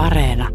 Areena. 0.00 0.48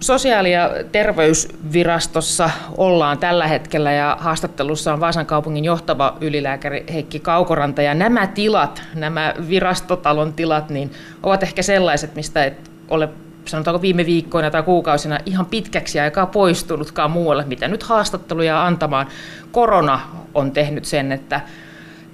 Sosiaali- 0.00 0.52
ja 0.52 0.70
terveysvirastossa 0.92 2.50
ollaan 2.76 3.18
tällä 3.18 3.46
hetkellä 3.46 3.92
ja 3.92 4.16
haastattelussa 4.20 4.92
on 4.92 5.00
Vaasan 5.00 5.26
kaupungin 5.26 5.64
johtava 5.64 6.16
ylilääkäri 6.20 6.84
Heikki 6.92 7.20
Kaukoranta. 7.20 7.82
Ja 7.82 7.94
nämä 7.94 8.26
tilat, 8.26 8.82
nämä 8.94 9.34
virastotalon 9.48 10.32
tilat, 10.32 10.70
niin 10.70 10.90
ovat 11.22 11.42
ehkä 11.42 11.62
sellaiset, 11.62 12.14
mistä 12.14 12.44
et 12.44 12.70
ole 12.88 13.08
sanotaanko 13.44 13.82
viime 13.82 14.06
viikkoina 14.06 14.50
tai 14.50 14.62
kuukausina 14.62 15.18
ihan 15.26 15.46
pitkäksi 15.46 16.00
aikaa 16.00 16.26
poistunutkaan 16.26 17.10
muualle, 17.10 17.44
mitä 17.44 17.68
nyt 17.68 17.82
haastatteluja 17.82 18.66
antamaan. 18.66 19.06
Korona 19.52 20.00
on 20.34 20.52
tehnyt 20.52 20.84
sen, 20.84 21.12
että 21.12 21.40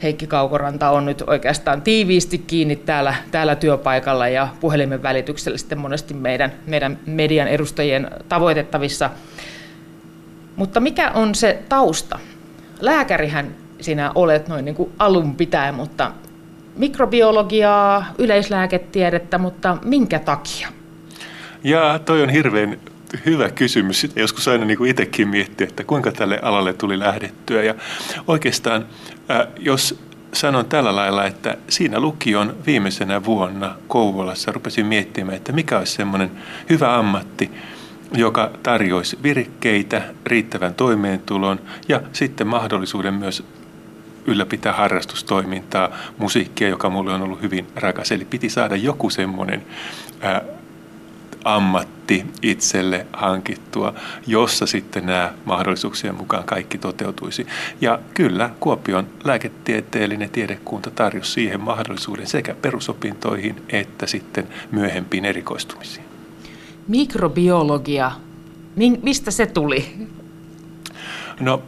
Heikki 0.03 0.27
Kaukoranta 0.27 0.91
on 0.91 1.07
nyt 1.07 1.23
oikeastaan 1.27 1.83
tiiviisti 1.83 2.39
kiinni 2.39 2.77
täällä, 2.77 3.15
täällä 3.31 3.57
työpaikalla 3.57 4.29
ja 4.29 4.49
puhelimen 4.61 5.03
välityksellä 5.03 5.59
sitten 5.59 5.79
monesti 5.79 6.15
meidän, 6.15 6.53
meidän 6.67 6.99
median 7.07 7.49
edustajien 7.49 8.11
tavoitettavissa. 8.29 9.11
Mutta 10.57 10.81
mikä 10.81 11.11
on 11.11 11.35
se 11.35 11.63
tausta? 11.69 12.19
Lääkärihän 12.81 13.55
sinä 13.81 14.13
olet 14.15 14.49
noin 14.49 14.65
niin 14.65 14.75
kuin 14.75 14.93
alun 14.99 15.37
pitäen, 15.37 15.75
mutta 15.75 16.13
mikrobiologiaa, 16.77 18.07
yleislääketiedettä, 18.19 19.39
mutta 19.39 19.77
minkä 19.85 20.19
takia? 20.19 20.69
Ja 21.65 22.01
toi 22.05 22.23
on 22.23 22.29
hirveän 22.29 22.79
hyvä 23.27 23.51
kysymys. 23.51 24.01
Sitten 24.01 24.21
joskus 24.21 24.49
aina 24.49 24.65
niin 24.65 24.79
kuin 24.79 24.91
itsekin 24.91 25.29
miettiä, 25.29 25.67
että 25.67 25.85
kuinka 25.85 26.13
tälle 26.13 26.39
alalle 26.43 26.73
tuli 26.73 26.99
lähdettyä. 26.99 27.63
Ja 27.63 27.75
oikeastaan, 28.27 28.87
jos 29.59 30.01
sanon 30.33 30.67
tällä 30.67 30.97
lailla, 30.97 31.27
että 31.27 31.57
siinä 31.69 32.01
lukion 32.01 32.57
viimeisenä 32.67 33.25
vuonna 33.25 33.75
Kouvolassa 33.89 34.53
rupesin 34.53 34.87
miettimään, 34.87 35.37
että 35.37 35.53
mikä 35.53 35.79
olisi 35.79 35.93
semmoinen 35.93 36.31
hyvä 36.71 36.99
ammatti, 36.99 37.51
joka 38.13 38.51
tarjoisi 38.63 39.19
virkkeitä, 39.23 40.03
riittävän 40.27 40.75
toimeentulon 40.75 41.61
ja 41.89 42.01
sitten 42.13 42.47
mahdollisuuden 42.47 43.15
myös 43.15 43.45
ylläpitää 44.27 44.73
harrastustoimintaa, 44.73 45.89
musiikkia, 46.19 46.69
joka 46.69 46.91
mulle 46.91 47.13
on 47.13 47.23
ollut 47.23 47.43
hyvin 47.43 47.67
rakas. 47.77 48.13
Eli 48.13 48.25
piti 48.25 48.49
saada 48.49 48.77
joku 48.77 49.11
semmoinen 49.11 49.63
ammatti 51.45 52.27
itselle 52.43 53.07
hankittua, 53.13 53.95
jossa 54.27 54.67
sitten 54.67 55.07
nämä 55.07 55.35
mahdollisuuksien 55.45 56.15
mukaan 56.15 56.45
kaikki 56.45 56.79
toteutuisi. 56.79 57.47
Ja 57.81 57.99
kyllä 58.15 58.51
Kuopion 58.61 59.07
lääketieteellinen 59.25 60.31
tiedekunta 60.31 60.91
tarjosi 60.91 61.33
siihen 61.33 61.61
mahdollisuuden 61.61 62.27
sekä 62.27 62.55
perusopintoihin 62.55 63.63
että 63.69 64.07
sitten 64.07 64.49
myöhempiin 64.73 65.25
erikoistumisiin. 65.25 66.05
Mikrobiologia, 66.89 68.13
mistä 69.03 69.31
se 69.31 69.47
tuli? 69.47 70.09
No 71.41 71.63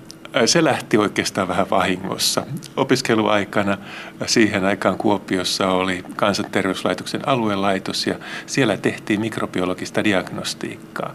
se 0.46 0.64
lähti 0.64 0.96
oikeastaan 0.96 1.48
vähän 1.48 1.70
vahingossa. 1.70 2.46
Opiskeluaikana 2.76 3.78
siihen 4.26 4.64
aikaan 4.64 4.98
Kuopiossa 4.98 5.68
oli 5.68 6.04
kansanterveyslaitoksen 6.16 7.28
aluelaitos 7.28 8.06
ja 8.06 8.14
siellä 8.46 8.76
tehtiin 8.76 9.20
mikrobiologista 9.20 10.04
diagnostiikkaa. 10.04 11.14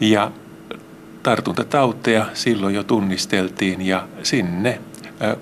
Ja 0.00 0.30
tartuntatauteja 1.22 2.26
silloin 2.34 2.74
jo 2.74 2.84
tunnisteltiin 2.84 3.82
ja 3.82 4.08
sinne 4.22 4.80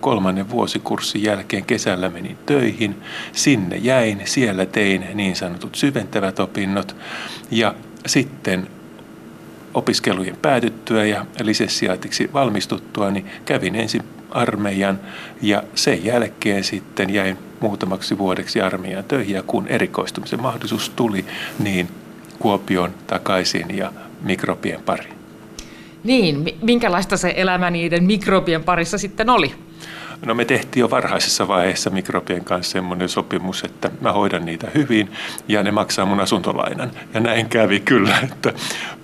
kolmannen 0.01 0.51
vuosikurssin 0.51 1.23
jälkeen 1.23 1.65
kesällä 1.65 2.09
menin 2.09 2.39
töihin. 2.47 3.03
Sinne 3.33 3.77
jäin, 3.77 4.21
siellä 4.25 4.67
tein 4.67 5.07
niin 5.15 5.37
sanotut 5.37 5.75
syventävät 5.75 6.41
opinnot 6.41 6.97
ja 7.51 7.75
sitten 8.07 8.69
opiskelujen 9.77 10.37
päätyttyä 10.43 11.05
ja 11.05 11.27
lisenssiaatiksi 11.43 12.31
valmistuttua, 12.33 13.11
niin 13.11 13.27
kävin 13.45 13.75
ensin 13.75 14.03
armeijan 14.31 15.01
ja 15.43 15.63
sen 15.75 16.05
jälkeen 16.05 16.65
sitten 16.65 17.15
jäin 17.15 17.39
muutamaksi 17.61 18.19
vuodeksi 18.19 18.61
armeijan 18.61 19.05
töihin 19.05 19.35
ja 19.35 19.43
kun 19.43 19.69
erikoistumisen 19.69 20.43
mahdollisuus 20.43 20.91
tuli, 20.91 21.25
niin 21.59 21.89
Kuopion 22.39 22.95
takaisin 23.07 23.77
ja 23.77 23.93
mikrobien 24.23 24.83
pari. 24.83 25.09
Niin, 26.05 26.45
minkälaista 26.63 27.17
se 27.17 27.35
elämä 27.37 27.71
niiden 27.71 28.05
mikrobien 28.05 28.65
parissa 28.65 28.99
sitten 28.99 29.31
oli? 29.31 29.66
No 30.25 30.35
me 30.35 30.45
tehtiin 30.45 30.81
jo 30.81 30.91
varhaisessa 30.91 31.49
vaiheessa 31.49 31.91
mikrobien 31.91 32.45
kanssa 32.45 32.73
semmoinen 32.73 33.09
sopimus, 33.09 33.65
että 33.65 33.91
mä 34.01 34.13
hoidan 34.13 34.45
niitä 34.45 34.69
hyvin 34.75 35.13
ja 35.49 35.63
ne 35.63 35.71
maksaa 35.71 36.07
mun 36.07 36.21
asuntolainan. 36.21 36.91
Ja 37.15 37.21
näin 37.21 37.49
kävi 37.49 37.81
kyllä, 37.81 38.19
että 38.33 38.53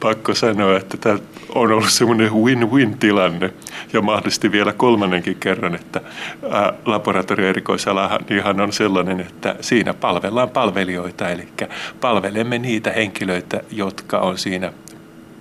pakko 0.01 0.35
sanoa, 0.35 0.77
että 0.77 0.97
tämä 0.97 1.19
on 1.55 1.73
ollut 1.73 1.91
semmoinen 1.91 2.33
win-win 2.33 2.99
tilanne. 2.99 3.53
Ja 3.93 4.03
mahdollisesti 4.03 4.53
vielä 4.53 4.73
kolmannenkin 4.73 5.37
kerran, 5.41 5.75
että 5.75 6.01
laboratorioerikoisalahan 6.87 8.21
ihan 8.31 8.61
on 8.61 8.73
sellainen, 8.73 9.21
että 9.21 9.57
siinä 9.61 9.95
palvellaan 9.95 10.51
palvelijoita, 10.51 11.31
eli 11.31 11.49
palvelemme 12.01 12.59
niitä 12.59 12.91
henkilöitä, 12.91 13.61
jotka 13.71 14.19
on 14.19 14.39
siinä 14.39 14.73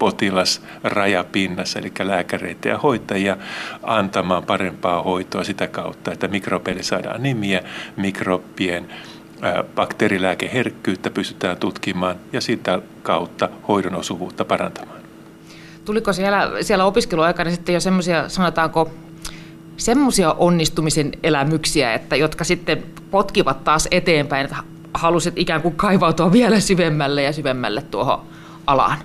potilasrajapinnassa, 0.02 1.80
eli 1.80 1.92
lääkäreitä 2.00 2.70
ja 2.70 2.78
hoitajia, 2.78 3.38
antamaan 3.84 4.44
parempaa 4.44 5.04
hoitoa 5.04 5.44
sitä 5.44 5.68
kautta, 5.68 6.12
että 6.12 6.28
mikrobeille 6.28 6.84
saadaan 6.84 7.24
nimiä, 7.24 7.62
mikrobien 7.96 8.88
bakteerilääkeherkkyyttä 9.76 11.10
pystytään 11.10 11.58
tutkimaan 11.58 12.16
ja 12.34 12.42
sitä 12.42 12.82
kautta 13.04 13.50
hoidon 13.68 13.96
osuvuutta 13.96 14.46
parantamaan. 14.46 15.02
Tuliko 15.86 16.14
siellä, 16.14 16.52
siellä 16.62 16.86
opiskeluaikana 16.86 17.52
sitten 17.52 17.74
jo 17.74 17.80
semmoisia, 17.80 18.30
sanotaanko, 18.30 18.92
semmoisia 19.78 20.34
onnistumisen 20.34 21.12
elämyksiä, 21.24 21.94
että, 21.94 22.16
jotka 22.16 22.44
sitten 22.44 22.84
potkivat 23.12 23.64
taas 23.64 23.88
eteenpäin, 23.92 24.44
että 24.46 24.58
halusit 24.94 25.38
ikään 25.38 25.62
kuin 25.62 25.76
kaivautua 25.76 26.32
vielä 26.32 26.60
syvemmälle 26.60 27.24
ja 27.24 27.34
syvemmälle 27.34 27.82
tuohon 27.82 28.22
alaan? 28.68 28.98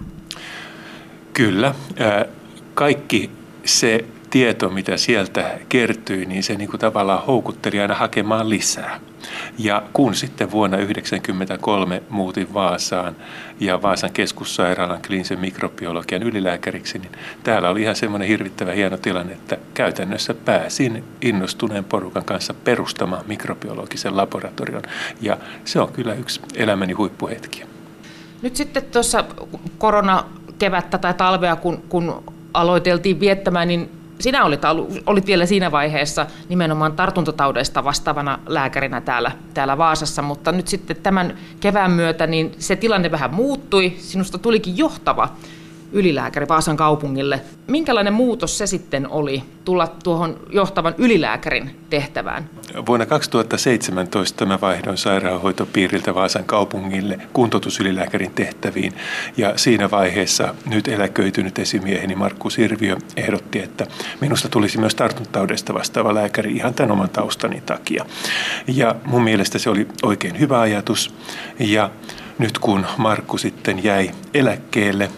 Kyllä. 1.37 1.75
Kaikki 2.75 3.31
se 3.65 4.05
tieto, 4.31 4.69
mitä 4.69 4.97
sieltä 4.97 5.59
kertyi, 5.69 6.27
niin 6.27 6.43
se 6.43 6.55
niin 6.55 6.71
kuin 6.71 6.81
tavallaan 6.81 7.27
houkutteli 7.27 7.81
aina 7.81 7.95
hakemaan 7.95 8.51
lisää. 8.51 9.01
Ja 9.59 9.83
kun 9.93 10.15
sitten 10.15 10.51
vuonna 10.51 10.77
1993 10.77 12.03
muutin 12.11 12.55
Vaasaan 12.55 13.17
ja 13.61 13.83
Vaasan 13.83 14.13
keskussairaalan 14.13 15.03
kliinisen 15.07 15.41
mikrobiologian 15.41 16.23
ylilääkäriksi, 16.23 16.99
niin 16.99 17.13
täällä 17.45 17.71
oli 17.71 17.83
ihan 17.83 17.97
semmoinen 17.97 18.29
hirvittävä 18.29 18.73
hieno 18.73 18.97
tilanne, 18.97 19.33
että 19.33 19.57
käytännössä 19.75 20.35
pääsin 20.35 21.05
innostuneen 21.23 21.85
porukan 21.85 22.25
kanssa 22.25 22.55
perustamaan 22.55 23.25
mikrobiologisen 23.27 24.17
laboratorion. 24.17 24.83
Ja 25.21 25.37
se 25.65 25.81
on 25.81 25.93
kyllä 25.93 26.15
yksi 26.15 26.41
elämäni 26.55 26.93
huippuhetki. 26.93 27.63
Nyt 28.43 28.57
sitten 28.57 28.83
tuossa 28.83 29.25
korona 29.79 30.25
kevättä 30.59 30.99
tai 30.99 31.15
talvea, 31.15 31.56
kun, 31.56 31.83
kun 31.89 32.22
aloiteltiin 32.55 33.21
viettämään, 33.21 33.69
niin 33.69 33.91
sinä 34.21 34.44
olit, 34.44 34.61
olit 35.06 35.27
vielä 35.27 35.47
siinä 35.47 35.72
vaiheessa 35.72 36.27
nimenomaan 36.49 36.93
tartuntataudeista 36.93 37.84
vastaavana 37.84 38.39
lääkärinä 38.47 39.00
täällä, 39.00 39.33
täällä 39.55 39.78
Vaasassa, 39.78 40.22
mutta 40.22 40.53
nyt 40.53 40.69
sitten 40.69 40.97
tämän 41.03 41.37
kevään 41.61 41.91
myötä 41.91 42.27
niin 42.27 42.53
se 42.59 42.77
tilanne 42.77 43.11
vähän 43.11 43.34
muuttui, 43.34 43.93
sinusta 43.99 44.39
tulikin 44.39 44.78
johtava 44.78 45.28
ylilääkäri 45.97 46.49
Vaasan 46.49 46.77
kaupungille. 46.77 47.41
Minkälainen 47.67 48.12
muutos 48.12 48.59
se 48.59 48.67
sitten 48.67 49.11
oli 49.11 49.43
tulla 49.65 49.87
tuohon 50.05 50.41
johtavan 50.51 50.95
ylilääkärin 50.99 51.77
tehtävään? 51.91 52.51
Vuonna 52.87 53.07
2017 53.07 54.47
mä 54.47 54.59
vaihdoin 54.61 54.99
sairaanhoitopiiriltä 54.99 56.15
Vaasan 56.15 56.45
kaupungille 56.45 57.19
kuntoutusylilääkärin 57.33 58.31
tehtäviin 58.31 58.93
ja 59.37 59.53
siinä 59.57 59.91
vaiheessa 59.91 60.54
nyt 60.66 60.89
eläköitynyt 60.89 61.59
esimieheni 61.59 62.15
Markku 62.15 62.51
Sirviö 62.51 62.97
ehdotti, 63.16 63.59
että 63.59 63.87
minusta 64.21 64.48
tulisi 64.48 64.78
myös 64.78 64.95
tartuntataudesta 64.95 65.75
vastaava 65.75 66.15
lääkäri 66.15 66.53
ihan 66.53 66.75
tämän 66.75 66.93
oman 66.93 67.10
taustani 67.10 67.63
takia. 67.66 68.04
Ja 68.66 68.95
mun 69.04 69.25
mielestä 69.25 69.59
se 69.59 69.71
oli 69.71 69.89
oikein 70.03 70.39
hyvä 70.39 70.60
ajatus 70.60 71.15
ja 71.59 71.91
nyt 72.39 72.59
kun 72.59 72.87
Markku 72.97 73.39
sitten 73.39 73.84
jäi 73.84 74.10
eläkkeelle, 74.34 75.10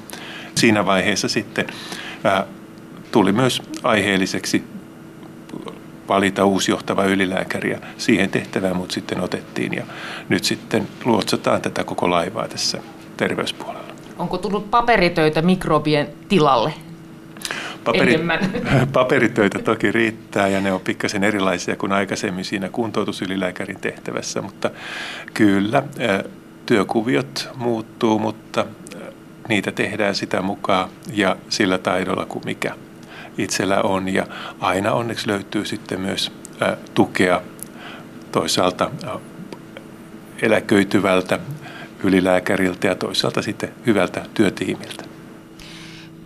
siinä 0.59 0.87
vaiheessa 0.87 1.29
sitten 1.29 1.67
ää, 2.25 2.45
tuli 3.13 3.33
myös 3.33 3.63
aiheelliseksi 3.83 4.65
valita 6.09 6.45
uusi 6.45 6.71
johtava 6.71 7.05
ylilääkäri 7.05 7.71
ja 7.71 7.79
siihen 7.99 8.31
tehtävään 8.31 8.77
mut 8.77 8.91
sitten 8.91 9.21
otettiin 9.21 9.75
ja 9.75 9.85
nyt 10.29 10.45
sitten 10.45 10.89
luotsataan 11.05 11.63
tätä 11.63 11.85
koko 11.85 12.11
laivaa 12.11 12.49
tässä 12.49 12.79
terveyspuolella. 13.17 13.89
Onko 14.19 14.39
tullut 14.39 14.71
paperitöitä 14.71 15.43
mikrobien 15.43 16.09
tilalle? 16.29 16.73
Paperi, 17.85 18.19
paperitöitä 18.93 19.59
toki 19.59 19.93
riittää 19.93 20.49
ja 20.49 20.61
ne 20.61 20.73
on 20.73 20.81
pikkasen 20.81 21.25
erilaisia 21.25 21.77
kuin 21.77 21.93
aikaisemmin 21.93 22.45
siinä 22.45 22.69
kuntoutusylilääkärin 22.69 23.81
tehtävässä, 23.81 24.43
mutta 24.43 24.71
kyllä 25.35 25.83
työkuviot 26.67 27.49
muuttuu, 27.57 28.19
mutta 28.19 28.67
niitä 29.49 29.73
tehdään 29.73 30.15
sitä 30.15 30.43
mukaan 30.43 30.89
ja 31.13 31.37
sillä 31.49 31.79
taidolla 31.79 32.27
kuin 32.27 32.45
mikä 32.45 32.75
itsellä 33.39 33.83
on. 33.83 34.09
Ja 34.09 34.27
aina 34.61 34.93
onneksi 34.93 35.29
löytyy 35.29 35.65
sitten 35.65 36.01
myös 36.01 36.33
tukea 36.95 37.41
toisaalta 38.33 38.91
eläköityvältä 40.43 41.39
ylilääkäriltä 42.03 42.87
ja 42.87 42.95
toisaalta 42.95 43.43
sitten 43.43 43.73
hyvältä 43.87 44.27
työtiimiltä. 44.35 45.05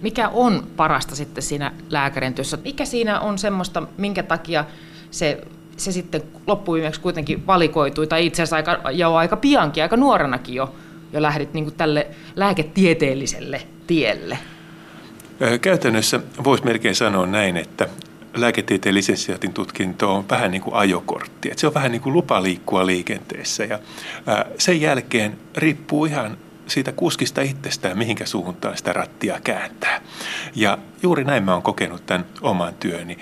Mikä 0.01 0.29
on 0.29 0.67
parasta 0.77 1.17
sitten 1.17 1.43
siinä 1.43 1.73
lääkärin 1.91 2.35
työssä? 2.35 2.59
Mikä 2.65 2.85
siinä 2.85 3.21
on 3.21 3.39
semmoista, 3.39 3.83
minkä 3.97 4.23
takia 4.23 4.65
se, 5.11 5.41
se 5.77 5.93
sitten 5.93 6.23
loppuviimeksi 6.47 7.01
kuitenkin 7.01 7.47
valikoitui, 7.47 8.07
tai 8.07 8.27
itse 8.27 8.43
asiassa 8.43 8.57
aika, 8.57 8.91
jo 8.91 9.15
aika 9.15 9.37
piankin, 9.37 9.83
aika 9.83 9.97
nuorenakin 9.97 10.55
jo, 10.55 10.75
jo 11.13 11.23
lähdit 11.23 11.55
niin 11.55 11.73
tälle 11.73 12.07
lääketieteelliselle 12.37 13.63
tielle? 13.87 14.39
Käytännössä 15.61 16.21
voisi 16.45 16.65
melkein 16.65 16.95
sanoa 16.95 17.27
näin, 17.27 17.57
että 17.57 17.89
lääketieteen 18.37 18.95
lisenssiaatin 18.95 19.53
tutkinto 19.53 20.15
on 20.15 20.25
vähän 20.31 20.51
niin 20.51 20.63
kuin 20.63 20.75
ajokortti. 20.75 21.49
Että 21.51 21.61
se 21.61 21.67
on 21.67 21.75
vähän 21.75 21.93
niin 21.93 22.03
kuin 22.03 22.13
lupa 22.13 22.43
liikkua 22.43 22.87
liikenteessä. 22.87 23.65
Ja 23.65 23.79
sen 24.59 24.81
jälkeen 24.81 25.39
riippuu 25.57 26.05
ihan 26.05 26.37
siitä 26.67 26.93
kuskista 26.93 27.43
itsestään, 27.43 27.99
mihinkä 27.99 28.27
suuntaan 28.27 28.77
sitä 28.77 28.93
rattia 28.93 29.41
kääntää. 29.45 30.01
Ja 30.55 30.79
juuri 31.03 31.25
näin 31.25 31.45
mä 31.45 31.53
oon 31.53 31.63
kokenut 31.63 32.07
tämän 32.07 32.27
oman 32.41 32.75
työni. 32.75 33.19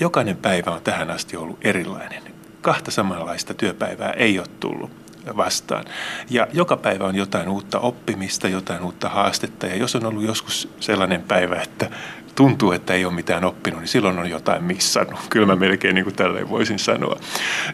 Jokainen 0.00 0.36
päivä 0.36 0.70
on 0.70 0.82
tähän 0.82 1.10
asti 1.10 1.36
ollut 1.36 1.58
erilainen. 1.62 2.22
Kahta 2.62 2.90
samanlaista 2.90 3.54
työpäivää 3.54 4.10
ei 4.10 4.38
ole 4.38 4.48
tullut 4.60 4.90
vastaan. 5.36 5.84
Ja 6.30 6.46
joka 6.52 6.76
päivä 6.76 7.04
on 7.04 7.16
jotain 7.16 7.48
uutta 7.48 7.80
oppimista, 7.80 8.48
jotain 8.48 8.82
uutta 8.82 9.08
haastetta. 9.08 9.66
Ja 9.66 9.76
jos 9.76 9.96
on 9.96 10.06
ollut 10.06 10.24
joskus 10.24 10.68
sellainen 10.80 11.22
päivä, 11.22 11.62
että 11.62 11.90
tuntuu, 12.34 12.72
että 12.72 12.94
ei 12.94 13.04
ole 13.04 13.14
mitään 13.14 13.44
oppinut, 13.44 13.80
niin 13.80 13.88
silloin 13.88 14.18
on 14.18 14.30
jotain 14.30 14.64
missannut. 14.64 15.20
Kyllä 15.30 15.46
mä 15.46 15.56
melkein 15.56 15.94
niin 15.94 16.04
kuin 16.04 16.16
tälleen 16.16 16.50
voisin 16.50 16.78
sanoa. 16.78 17.20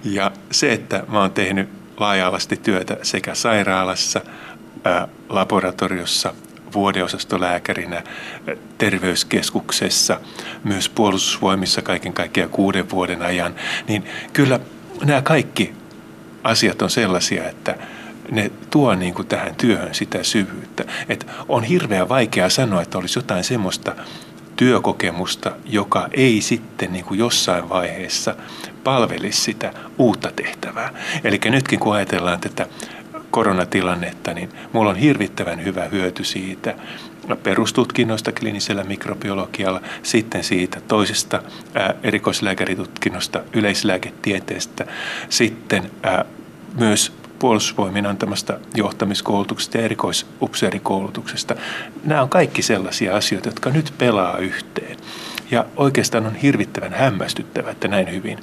Ja 0.04 0.30
se, 0.50 0.72
että 0.72 1.02
mä 1.08 1.20
oon 1.20 1.32
tehnyt 1.32 1.68
laaja-alasti 1.96 2.56
työtä 2.56 2.96
sekä 3.02 3.34
sairaalassa, 3.34 4.20
ää, 4.84 5.08
laboratoriossa, 5.28 6.34
vuodeosastolääkärinä, 6.74 8.02
terveyskeskuksessa, 8.78 10.20
myös 10.64 10.88
puolustusvoimissa 10.88 11.82
kaiken 11.82 12.12
kaikkiaan 12.12 12.50
kuuden 12.50 12.90
vuoden 12.90 13.22
ajan, 13.22 13.54
niin 13.88 14.04
kyllä 14.32 14.60
nämä 15.04 15.22
kaikki 15.22 15.81
asiat 16.44 16.82
on 16.82 16.90
sellaisia, 16.90 17.48
että 17.48 17.76
ne 18.30 18.50
tuo 18.70 18.94
niin 18.94 19.14
kuin 19.14 19.28
tähän 19.28 19.54
työhön 19.54 19.94
sitä 19.94 20.22
syvyyttä. 20.22 20.84
Et 21.08 21.26
on 21.48 21.64
hirveän 21.64 22.08
vaikea 22.08 22.48
sanoa, 22.48 22.82
että 22.82 22.98
olisi 22.98 23.18
jotain 23.18 23.44
semmoista 23.44 23.96
työkokemusta, 24.56 25.52
joka 25.64 26.08
ei 26.12 26.40
sitten 26.40 26.92
niin 26.92 27.04
kuin 27.04 27.18
jossain 27.18 27.68
vaiheessa 27.68 28.34
palvelisi 28.84 29.40
sitä 29.40 29.72
uutta 29.98 30.32
tehtävää. 30.36 30.92
Eli 31.24 31.40
nytkin 31.44 31.78
kun 31.78 31.94
ajatellaan 31.94 32.40
tätä 32.40 32.66
koronatilannetta, 33.30 34.34
niin 34.34 34.48
mulla 34.72 34.90
on 34.90 34.96
hirvittävän 34.96 35.64
hyvä 35.64 35.84
hyöty 35.84 36.24
siitä 36.24 36.74
perustutkinnosta 37.42 38.32
kliinisellä 38.32 38.84
mikrobiologialla, 38.84 39.80
sitten 40.02 40.44
siitä 40.44 40.80
toisesta 40.80 41.42
ää, 41.74 41.94
erikoislääkäritutkinnosta 42.02 43.40
yleislääketieteestä, 43.52 44.86
sitten 45.28 45.90
ää, 46.02 46.24
myös 46.78 47.12
puolustusvoimien 47.38 48.06
antamasta 48.06 48.58
johtamiskoulutuksesta 48.74 49.78
ja 49.78 49.84
erikoisupseerikoulutuksesta. 49.84 51.54
Nämä 52.04 52.22
on 52.22 52.28
kaikki 52.28 52.62
sellaisia 52.62 53.16
asioita, 53.16 53.48
jotka 53.48 53.70
nyt 53.70 53.94
pelaa 53.98 54.38
yhteen. 54.38 54.96
Ja 55.50 55.64
oikeastaan 55.76 56.26
on 56.26 56.34
hirvittävän 56.34 56.92
hämmästyttävä, 56.92 57.70
että 57.70 57.88
näin 57.88 58.12
hyvin 58.12 58.38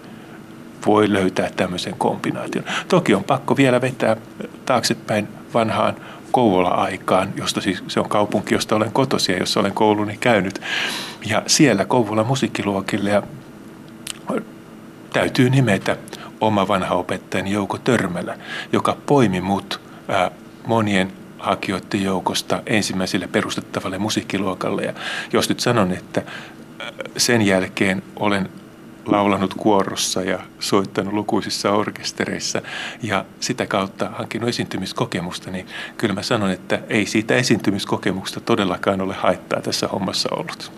voi 0.85 1.13
löytää 1.13 1.49
tämmöisen 1.55 1.95
kombinaation. 1.97 2.65
Toki 2.87 3.13
on 3.13 3.23
pakko 3.23 3.57
vielä 3.57 3.81
vetää 3.81 4.17
taaksepäin 4.65 5.27
vanhaan 5.53 5.95
Kouvola-aikaan, 6.31 7.33
josta 7.35 7.61
siis 7.61 7.83
se 7.87 7.99
on 7.99 8.09
kaupunki, 8.09 8.53
josta 8.55 8.75
olen 8.75 8.91
kotosia, 8.91 9.37
jossa 9.37 9.59
olen 9.59 9.73
kouluni 9.73 10.17
käynyt. 10.17 10.61
Ja 11.25 11.43
siellä 11.47 11.85
Kouvola 11.85 12.23
musiikkiluokille 12.23 13.09
ja 13.09 13.23
täytyy 15.13 15.49
nimetä 15.49 15.97
oma 16.41 16.67
vanha 16.67 16.95
opettajani 16.95 17.51
Jouko 17.51 17.77
Törmälä, 17.77 18.37
joka 18.73 18.97
poimi 19.05 19.41
mut 19.41 19.81
ää, 20.07 20.31
monien 20.67 21.13
hakijoiden 21.39 22.03
joukosta 22.03 22.63
ensimmäiselle 22.65 23.27
perustettavalle 23.27 23.97
musiikkiluokalle. 23.97 24.83
Ja 24.83 24.93
jos 25.33 25.49
nyt 25.49 25.59
sanon, 25.59 25.91
että 25.91 26.21
sen 27.17 27.41
jälkeen 27.41 28.03
olen 28.15 28.49
laulanut 29.11 29.53
kuorossa 29.53 30.21
ja 30.21 30.39
soittanut 30.59 31.13
lukuisissa 31.13 31.71
orkestereissa 31.71 32.61
ja 33.03 33.25
sitä 33.39 33.65
kautta 33.65 34.09
hankinut 34.09 34.49
esiintymiskokemusta, 34.49 35.51
niin 35.51 35.67
kyllä 35.97 36.13
mä 36.13 36.21
sanon, 36.21 36.51
että 36.51 36.79
ei 36.89 37.05
siitä 37.05 37.35
esiintymiskokemuksesta 37.35 38.39
todellakaan 38.39 39.01
ole 39.01 39.13
haittaa 39.13 39.61
tässä 39.61 39.87
hommassa 39.87 40.29
ollut. 40.31 40.71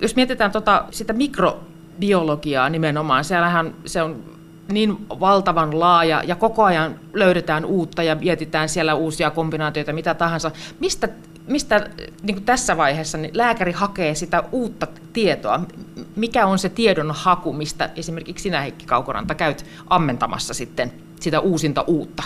Jos 0.00 0.16
mietitään 0.16 0.52
tota, 0.52 0.84
sitä 0.90 1.12
mikrobiologiaa 1.12 2.68
nimenomaan, 2.68 3.24
siellähän 3.24 3.74
se 3.86 4.02
on 4.02 4.24
niin 4.72 5.06
valtavan 5.08 5.80
laaja 5.80 6.22
ja 6.26 6.36
koko 6.36 6.64
ajan 6.64 7.00
löydetään 7.12 7.64
uutta 7.64 8.02
ja 8.02 8.14
mietitään 8.14 8.68
siellä 8.68 8.94
uusia 8.94 9.30
kombinaatioita, 9.30 9.92
mitä 9.92 10.14
tahansa. 10.14 10.50
Mistä, 10.80 11.08
mistä 11.46 11.90
niin 12.22 12.44
tässä 12.44 12.76
vaiheessa 12.76 13.18
niin 13.18 13.36
lääkäri 13.36 13.72
hakee 13.72 14.14
sitä 14.14 14.42
uutta 14.52 14.86
tietoa? 15.12 15.60
Mikä 16.16 16.46
on 16.46 16.58
se 16.58 16.68
tiedon 16.68 17.10
haku, 17.10 17.52
mistä 17.52 17.90
esimerkiksi 17.96 18.42
sinä 18.42 18.60
Heikki 18.60 18.86
Kaukoranta 18.86 19.34
käyt 19.34 19.66
ammentamassa 19.86 20.54
sitten 20.54 20.92
sitä 21.20 21.40
uusinta 21.40 21.82
uutta? 21.82 22.22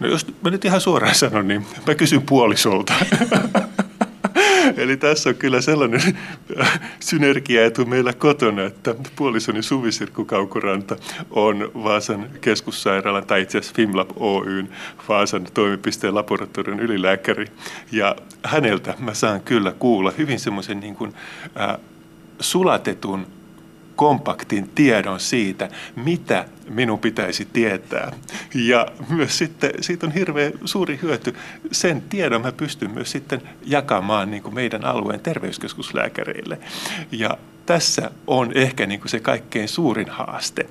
No 0.00 0.08
jos 0.08 0.26
mä 0.42 0.50
nyt 0.50 0.64
ihan 0.64 0.80
suoraan 0.80 1.14
sanon, 1.14 1.48
niin 1.48 1.66
mä 1.86 1.94
kysyn 1.94 2.22
puolisolta. 2.22 2.94
Eli 4.76 4.96
tässä 4.96 5.28
on 5.28 5.34
kyllä 5.34 5.60
sellainen 5.60 6.18
synergiaetu 7.00 7.86
meillä 7.86 8.12
kotona, 8.12 8.64
että 8.64 8.94
puolisoni 9.16 9.62
Suvi 9.62 9.92
Sirkku 9.92 10.24
Kaukoranta 10.24 10.96
on 11.30 11.70
Vaasan 11.74 12.30
keskussairaalan, 12.40 13.26
tai 13.26 13.42
itse 13.42 13.58
asiassa 13.58 13.76
FimLab 13.76 14.10
Oyn 14.16 14.68
Vaasan 15.08 15.46
toimipisteen 15.54 16.14
laboratorion 16.14 16.80
ylilääkäri. 16.80 17.46
Ja 17.92 18.16
häneltä 18.44 18.94
mä 18.98 19.14
saan 19.14 19.40
kyllä 19.40 19.72
kuulla 19.78 20.12
hyvin 20.18 20.40
semmoisen 20.40 20.80
niin 20.80 20.94
kuin, 20.94 21.14
äh, 21.60 21.76
sulatetun 22.40 23.26
kompaktin 23.96 24.68
tiedon 24.68 25.20
siitä, 25.20 25.68
mitä 25.96 26.44
minun 26.70 26.98
pitäisi 26.98 27.48
tietää. 27.52 28.12
Ja 28.54 28.86
myös 29.08 29.38
sitten 29.38 29.70
siitä 29.80 30.06
on 30.06 30.12
hirveän 30.12 30.52
suuri 30.64 30.98
hyöty. 31.02 31.34
Sen 31.72 32.02
tiedon 32.02 32.42
mä 32.42 32.52
pystyn 32.52 32.90
myös 32.90 33.10
sitten 33.10 33.42
jakamaan 33.64 34.30
niin 34.30 34.42
kuin 34.42 34.54
meidän 34.54 34.84
alueen 34.84 35.20
terveyskeskuslääkäreille. 35.20 36.58
Ja 37.12 37.38
tässä 37.66 38.10
on 38.26 38.52
ehkä 38.54 38.86
niin 38.86 39.00
kuin 39.00 39.10
se 39.10 39.20
kaikkein 39.20 39.68
suurin 39.68 40.10
haaste. 40.10 40.66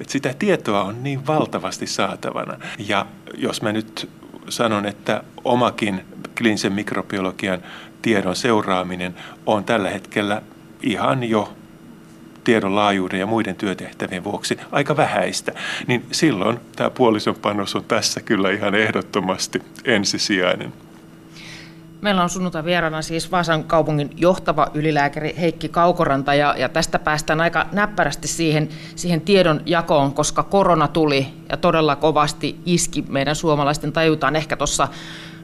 Että 0.00 0.12
sitä 0.12 0.34
tietoa 0.38 0.82
on 0.82 1.02
niin 1.02 1.26
valtavasti 1.26 1.86
saatavana. 1.86 2.58
Ja 2.78 3.06
jos 3.34 3.62
mä 3.62 3.72
nyt 3.72 4.10
sanon, 4.48 4.86
että 4.86 5.24
omakin 5.44 6.04
kliinisen 6.38 6.72
mikrobiologian 6.72 7.62
tiedon 8.02 8.36
seuraaminen 8.36 9.14
on 9.46 9.64
tällä 9.64 9.90
hetkellä 9.90 10.42
ihan 10.82 11.24
jo 11.24 11.52
tiedon 12.44 12.76
laajuuden 12.76 13.20
ja 13.20 13.26
muiden 13.26 13.56
työtehtävien 13.56 14.24
vuoksi 14.24 14.58
aika 14.72 14.96
vähäistä, 14.96 15.52
niin 15.86 16.04
silloin 16.12 16.60
tämä 16.76 16.90
puolison 16.90 17.34
panos 17.34 17.76
on 17.76 17.84
tässä 17.84 18.20
kyllä 18.20 18.50
ihan 18.50 18.74
ehdottomasti 18.74 19.62
ensisijainen. 19.84 20.72
Meillä 22.00 22.22
on 22.22 22.30
sunnuntai 22.30 22.64
vieraana 22.64 23.02
siis 23.02 23.32
Vaasan 23.32 23.64
kaupungin 23.64 24.10
johtava 24.16 24.66
ylilääkäri 24.74 25.34
Heikki 25.40 25.68
Kaukoranta 25.68 26.34
ja, 26.34 26.54
ja 26.58 26.68
tästä 26.68 26.98
päästään 26.98 27.40
aika 27.40 27.66
näppärästi 27.72 28.28
siihen, 28.28 28.68
siihen 28.96 29.20
tiedon 29.20 29.60
jakoon, 29.66 30.14
koska 30.14 30.42
korona 30.42 30.88
tuli 30.88 31.26
ja 31.48 31.56
todella 31.56 31.96
kovasti 31.96 32.58
iski 32.66 33.04
meidän 33.08 33.36
suomalaisten 33.36 33.92
tajutaan 33.92 34.36
ehkä 34.36 34.56
tuossa 34.56 34.88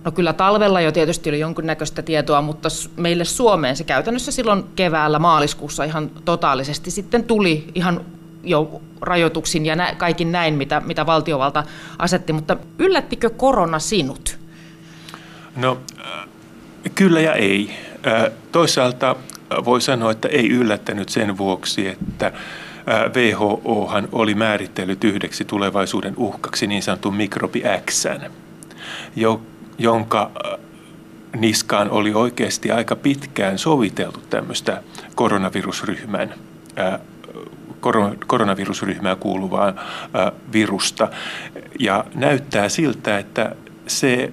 No 0.08 0.12
kyllä 0.12 0.32
talvella 0.32 0.80
jo 0.80 0.92
tietysti 0.92 1.30
oli 1.30 1.40
jonkinnäköistä 1.40 2.02
tietoa, 2.02 2.42
mutta 2.42 2.68
meille 2.96 3.24
Suomeen 3.24 3.76
se 3.76 3.84
käytännössä 3.84 4.32
silloin 4.32 4.64
keväällä, 4.76 5.18
maaliskuussa 5.18 5.84
ihan 5.84 6.10
totaalisesti 6.24 6.90
sitten 6.90 7.24
tuli 7.24 7.64
ihan 7.74 8.00
jo 8.42 8.80
rajoituksin 9.00 9.66
ja 9.66 9.76
nä- 9.76 9.94
kaikin 9.94 10.32
näin, 10.32 10.54
mitä, 10.54 10.80
mitä 10.80 11.06
valtiovalta 11.06 11.64
asetti. 11.98 12.32
Mutta 12.32 12.56
yllättikö 12.78 13.30
korona 13.30 13.78
sinut? 13.78 14.38
No 15.56 15.78
äh, 16.00 16.28
kyllä 16.94 17.20
ja 17.20 17.32
ei. 17.34 17.70
Äh, 18.06 18.32
toisaalta 18.52 19.16
voi 19.64 19.80
sanoa, 19.80 20.10
että 20.10 20.28
ei 20.28 20.48
yllättänyt 20.48 21.08
sen 21.08 21.38
vuoksi, 21.38 21.88
että 21.88 22.32
WHO 23.14 23.92
oli 24.12 24.34
määritellyt 24.34 25.04
yhdeksi 25.04 25.44
tulevaisuuden 25.44 26.14
uhkaksi 26.16 26.66
niin 26.66 26.82
sanotun 26.82 27.14
mikrobi 27.14 27.62
X. 27.86 28.06
jo, 29.16 29.42
jonka 29.78 30.30
niskaan 31.36 31.90
oli 31.90 32.14
oikeasti 32.14 32.70
aika 32.70 32.96
pitkään 32.96 33.58
soviteltu 33.58 34.20
tämmöistä 34.30 34.82
koronavirusryhmän 35.14 36.34
koronavirusryhmään 38.26 39.16
kuuluvaa 39.16 39.74
virusta. 40.52 41.08
Ja 41.78 42.04
näyttää 42.14 42.68
siltä, 42.68 43.18
että 43.18 43.56
se 43.86 44.32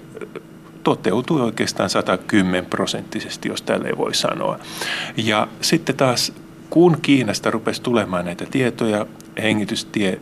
toteutui 0.83 1.41
oikeastaan 1.41 1.89
110 1.89 2.65
prosenttisesti, 2.65 3.49
jos 3.49 3.61
tälle 3.61 3.89
voi 3.97 4.13
sanoa. 4.13 4.59
Ja 5.17 5.47
sitten 5.61 5.95
taas, 5.95 6.33
kun 6.69 6.97
Kiinasta 7.01 7.51
rupesi 7.51 7.81
tulemaan 7.81 8.25
näitä 8.25 8.45
tietoja 8.51 9.05
hengitystie 9.41 10.19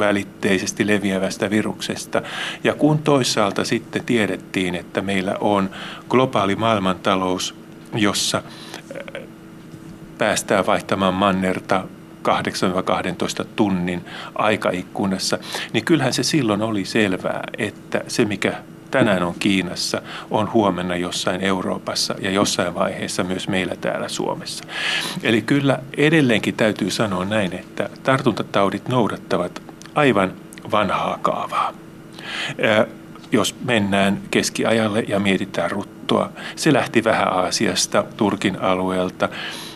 välitteisesti 0.00 0.86
leviävästä 0.86 1.50
viruksesta. 1.50 2.22
Ja 2.64 2.74
kun 2.74 2.98
toisaalta 2.98 3.64
sitten 3.64 4.04
tiedettiin, 4.04 4.74
että 4.74 5.00
meillä 5.00 5.36
on 5.40 5.70
globaali 6.08 6.56
maailmantalous, 6.56 7.54
jossa 7.94 8.42
päästään 10.18 10.66
vaihtamaan 10.66 11.14
mannerta 11.14 11.84
8-12 13.42 13.44
tunnin 13.56 14.04
aikaikkunassa, 14.34 15.38
niin 15.72 15.84
kyllähän 15.84 16.12
se 16.12 16.22
silloin 16.22 16.62
oli 16.62 16.84
selvää, 16.84 17.44
että 17.58 18.00
se 18.08 18.24
mikä 18.24 18.62
tänään 18.90 19.22
on 19.22 19.34
Kiinassa, 19.38 20.02
on 20.30 20.52
huomenna 20.52 20.96
jossain 20.96 21.40
Euroopassa 21.40 22.14
ja 22.20 22.30
jossain 22.30 22.74
vaiheessa 22.74 23.24
myös 23.24 23.48
meillä 23.48 23.76
täällä 23.80 24.08
Suomessa. 24.08 24.64
Eli 25.22 25.42
kyllä 25.42 25.78
edelleenkin 25.96 26.54
täytyy 26.54 26.90
sanoa 26.90 27.24
näin, 27.24 27.52
että 27.52 27.88
tartuntataudit 28.02 28.88
noudattavat 28.88 29.62
aivan 29.94 30.32
vanhaa 30.70 31.18
kaavaa. 31.22 31.72
Jos 33.32 33.54
mennään 33.64 34.20
keskiajalle 34.30 35.04
ja 35.08 35.20
mietitään 35.20 35.70
ruttoa, 35.70 36.30
se 36.56 36.72
lähti 36.72 37.04
vähän 37.04 37.32
Aasiasta, 37.32 38.04
Turkin 38.16 38.62
alueelta 38.62 39.28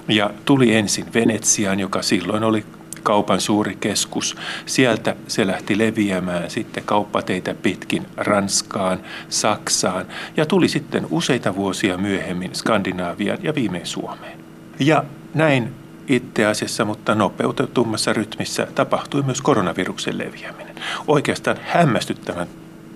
ja 0.08 0.30
tuli 0.44 0.74
ensin 0.74 1.14
Venetsiaan, 1.14 1.80
joka 1.80 2.02
silloin 2.02 2.44
oli 2.44 2.64
kaupan 3.02 3.40
suuri 3.40 3.76
keskus. 3.80 4.36
Sieltä 4.66 5.16
se 5.26 5.46
lähti 5.46 5.78
leviämään 5.78 6.50
sitten 6.50 6.84
kauppateitä 6.84 7.54
pitkin 7.54 8.06
Ranskaan, 8.16 8.98
Saksaan 9.28 10.06
ja 10.36 10.46
tuli 10.46 10.68
sitten 10.68 11.06
useita 11.10 11.56
vuosia 11.56 11.98
myöhemmin 11.98 12.54
Skandinaavian 12.54 13.38
ja 13.42 13.54
viimein 13.54 13.86
Suomeen. 13.86 14.38
Ja 14.78 15.04
näin 15.34 15.83
itse 16.08 16.46
asiassa, 16.46 16.84
mutta 16.84 17.14
nopeutetummassa 17.14 18.12
rytmissä 18.12 18.66
tapahtui 18.74 19.22
myös 19.22 19.42
koronaviruksen 19.42 20.18
leviäminen. 20.18 20.74
Oikeastaan 21.06 21.56
hämmästyttävän 21.62 22.46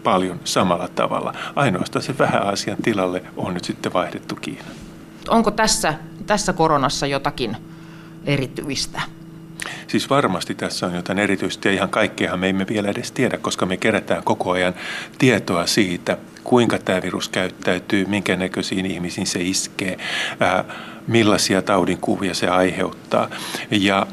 paljon 0.02 0.40
samalla 0.44 0.88
tavalla. 0.88 1.34
Ainoastaan 1.56 2.02
se 2.02 2.18
vähän 2.18 2.42
asian 2.42 2.76
tilalle 2.82 3.22
on 3.36 3.54
nyt 3.54 3.64
sitten 3.64 3.92
vaihdettu 3.92 4.34
Kiina. 4.34 4.64
Onko 5.28 5.50
tässä, 5.50 5.94
tässä 6.26 6.52
koronassa 6.52 7.06
jotakin 7.06 7.56
erityistä? 8.24 9.00
Siis 9.86 10.10
varmasti 10.10 10.54
tässä 10.54 10.86
on 10.86 10.94
jotain 10.94 11.18
erityistä 11.18 11.68
ja 11.68 11.74
ihan 11.74 11.88
kaikkeahan 11.88 12.40
me 12.40 12.48
emme 12.48 12.66
vielä 12.68 12.88
edes 12.88 13.12
tiedä, 13.12 13.38
koska 13.38 13.66
me 13.66 13.76
kerätään 13.76 14.24
koko 14.24 14.50
ajan 14.50 14.74
tietoa 15.18 15.66
siitä, 15.66 16.16
kuinka 16.44 16.78
tämä 16.78 17.02
virus 17.02 17.28
käyttäytyy, 17.28 18.04
minkä 18.04 18.36
näköisiin 18.36 18.86
ihmisiin 18.86 19.26
se 19.26 19.40
iskee, 19.40 19.98
ää, 20.40 20.64
millaisia 21.06 21.62
taudinkuvia 21.62 22.34
se 22.34 22.48
aiheuttaa. 22.48 23.28
Ja 23.70 24.06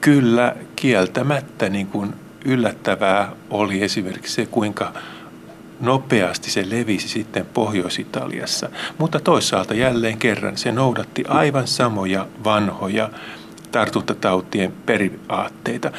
kyllä 0.00 0.56
kieltämättä 0.76 1.68
niin 1.68 1.86
kuin 1.86 2.14
yllättävää 2.44 3.32
oli 3.50 3.82
esimerkiksi 3.82 4.34
se, 4.34 4.46
kuinka 4.46 4.92
nopeasti 5.80 6.50
se 6.50 6.70
levisi 6.70 7.08
sitten 7.08 7.46
Pohjois-Italiassa. 7.46 8.68
Mutta 8.98 9.20
toisaalta 9.20 9.74
jälleen 9.74 10.18
kerran 10.18 10.56
se 10.56 10.72
noudatti 10.72 11.24
aivan 11.28 11.66
samoja 11.66 12.26
vanhoja 12.44 13.10
tartuntatautien 13.72 14.72
periaatteita. 14.86 15.92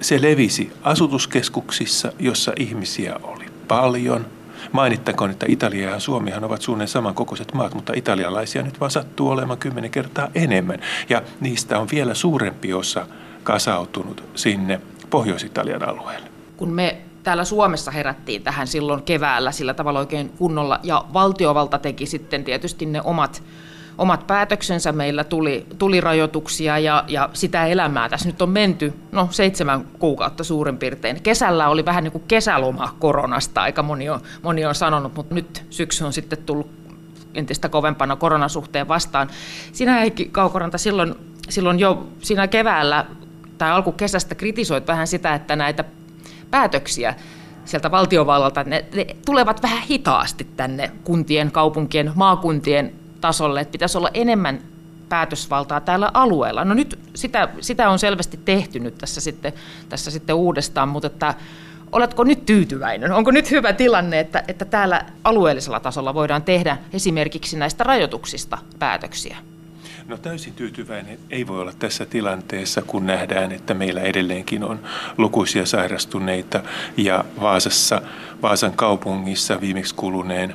Se 0.00 0.22
levisi 0.22 0.72
asutuskeskuksissa, 0.82 2.12
jossa 2.18 2.52
ihmisiä 2.56 3.16
oli 3.22 3.44
paljon. 3.68 4.26
Mainittakoon, 4.72 5.30
että 5.30 5.46
Italia 5.48 5.90
ja 5.90 6.00
Suomihan 6.00 6.44
ovat 6.44 6.62
suunnilleen 6.62 6.88
samankokoiset 6.88 7.54
maat, 7.54 7.74
mutta 7.74 7.92
italialaisia 7.96 8.62
nyt 8.62 8.80
vaan 8.80 8.90
sattuu 8.90 9.30
olemaan 9.30 9.58
kymmenen 9.58 9.90
kertaa 9.90 10.28
enemmän. 10.34 10.78
Ja 11.08 11.22
niistä 11.40 11.78
on 11.78 11.88
vielä 11.92 12.14
suurempi 12.14 12.72
osa 12.72 13.06
kasautunut 13.42 14.24
sinne 14.34 14.80
Pohjois-Italian 15.10 15.88
alueelle. 15.88 16.28
Kun 16.56 16.68
me 16.68 16.96
täällä 17.22 17.44
Suomessa 17.44 17.90
herättiin 17.90 18.42
tähän 18.42 18.66
silloin 18.66 19.02
keväällä 19.02 19.52
sillä 19.52 19.74
tavalla 19.74 19.98
oikein 19.98 20.28
kunnolla, 20.28 20.80
ja 20.82 21.04
valtiovalta 21.12 21.78
teki 21.78 22.06
sitten 22.06 22.44
tietysti 22.44 22.86
ne 22.86 23.00
omat 23.04 23.42
omat 23.98 24.26
päätöksensä. 24.26 24.92
Meillä 24.92 25.24
tuli, 25.24 25.66
tuli 25.78 26.00
rajoituksia 26.00 26.78
ja, 26.78 27.04
ja 27.08 27.28
sitä 27.32 27.66
elämää 27.66 28.08
tässä 28.08 28.28
nyt 28.28 28.42
on 28.42 28.50
menty 28.50 28.92
no, 29.12 29.28
seitsemän 29.30 29.84
kuukautta 29.98 30.44
suurin 30.44 30.78
piirtein. 30.78 31.22
Kesällä 31.22 31.68
oli 31.68 31.84
vähän 31.84 32.04
niin 32.04 32.12
kuin 32.12 32.24
kesäloma 32.28 32.94
koronasta, 32.98 33.62
aika 33.62 33.82
moni 33.82 34.08
on, 34.08 34.20
moni 34.42 34.64
on 34.64 34.74
sanonut, 34.74 35.14
mutta 35.14 35.34
nyt 35.34 35.64
syksy 35.70 36.04
on 36.04 36.12
sitten 36.12 36.38
tullut 36.46 36.70
entistä 37.34 37.68
kovempana 37.68 38.16
koronasuhteen 38.16 38.88
vastaan. 38.88 39.30
Sinä 39.72 39.94
Heikki 39.98 40.24
Kaukoranta 40.24 40.78
silloin, 40.78 41.14
silloin 41.48 41.78
jo 41.78 42.06
siinä 42.22 42.48
keväällä 42.48 43.06
tai 43.58 43.70
alkukesästä 43.70 44.34
kritisoit 44.34 44.86
vähän 44.88 45.06
sitä, 45.06 45.34
että 45.34 45.56
näitä 45.56 45.84
päätöksiä 46.50 47.14
sieltä 47.64 47.90
valtiovallalta, 47.90 48.64
ne, 48.64 48.84
ne 48.94 49.06
tulevat 49.26 49.62
vähän 49.62 49.82
hitaasti 49.82 50.46
tänne 50.56 50.90
kuntien, 51.04 51.52
kaupunkien, 51.52 52.12
maakuntien 52.14 52.94
tasolle, 53.24 53.60
että 53.60 53.72
pitäisi 53.72 53.98
olla 53.98 54.10
enemmän 54.14 54.60
päätösvaltaa 55.08 55.80
täällä 55.80 56.10
alueella. 56.14 56.64
No 56.64 56.74
nyt 56.74 56.98
sitä, 57.14 57.48
sitä 57.60 57.90
on 57.90 57.98
selvästi 57.98 58.40
tehty 58.44 58.78
nyt 58.80 58.98
tässä 58.98 59.20
sitten, 59.20 59.52
tässä 59.88 60.10
sitten 60.10 60.36
uudestaan, 60.36 60.88
mutta 60.88 61.06
että 61.06 61.34
oletko 61.92 62.24
nyt 62.24 62.46
tyytyväinen? 62.46 63.12
Onko 63.12 63.30
nyt 63.30 63.50
hyvä 63.50 63.72
tilanne, 63.72 64.20
että, 64.20 64.44
että 64.48 64.64
täällä 64.64 65.04
alueellisella 65.24 65.80
tasolla 65.80 66.14
voidaan 66.14 66.42
tehdä 66.42 66.78
esimerkiksi 66.92 67.58
näistä 67.58 67.84
rajoituksista 67.84 68.58
päätöksiä? 68.78 69.36
No 70.06 70.16
täysin 70.16 70.54
tyytyväinen 70.54 71.18
ei 71.30 71.46
voi 71.46 71.60
olla 71.60 71.72
tässä 71.78 72.06
tilanteessa, 72.06 72.82
kun 72.82 73.06
nähdään, 73.06 73.52
että 73.52 73.74
meillä 73.74 74.00
edelleenkin 74.00 74.64
on 74.64 74.80
lukuisia 75.18 75.66
sairastuneita 75.66 76.62
ja 76.96 77.24
Vaasassa, 77.40 78.02
Vaasan 78.42 78.72
kaupungissa 78.72 79.60
viimeksi 79.60 79.94
kuluneen 79.94 80.54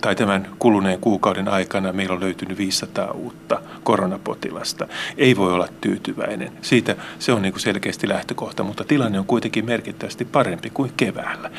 tai 0.00 0.14
tämän 0.14 0.48
kuluneen 0.58 0.98
kuukauden 0.98 1.48
aikana 1.48 1.92
meillä 1.92 2.14
on 2.14 2.20
löytynyt 2.20 2.58
500 2.58 3.10
uutta 3.10 3.60
koronapotilasta. 3.82 4.88
Ei 5.16 5.36
voi 5.36 5.52
olla 5.52 5.68
tyytyväinen. 5.80 6.52
Siitä 6.62 6.96
se 7.18 7.32
on 7.32 7.42
niin 7.42 7.52
kuin 7.52 7.60
selkeästi 7.60 8.08
lähtökohta, 8.08 8.62
mutta 8.62 8.84
tilanne 8.84 9.18
on 9.18 9.26
kuitenkin 9.26 9.64
merkittävästi 9.64 10.24
parempi 10.24 10.70
kuin 10.70 10.92
keväällä. 10.96 11.50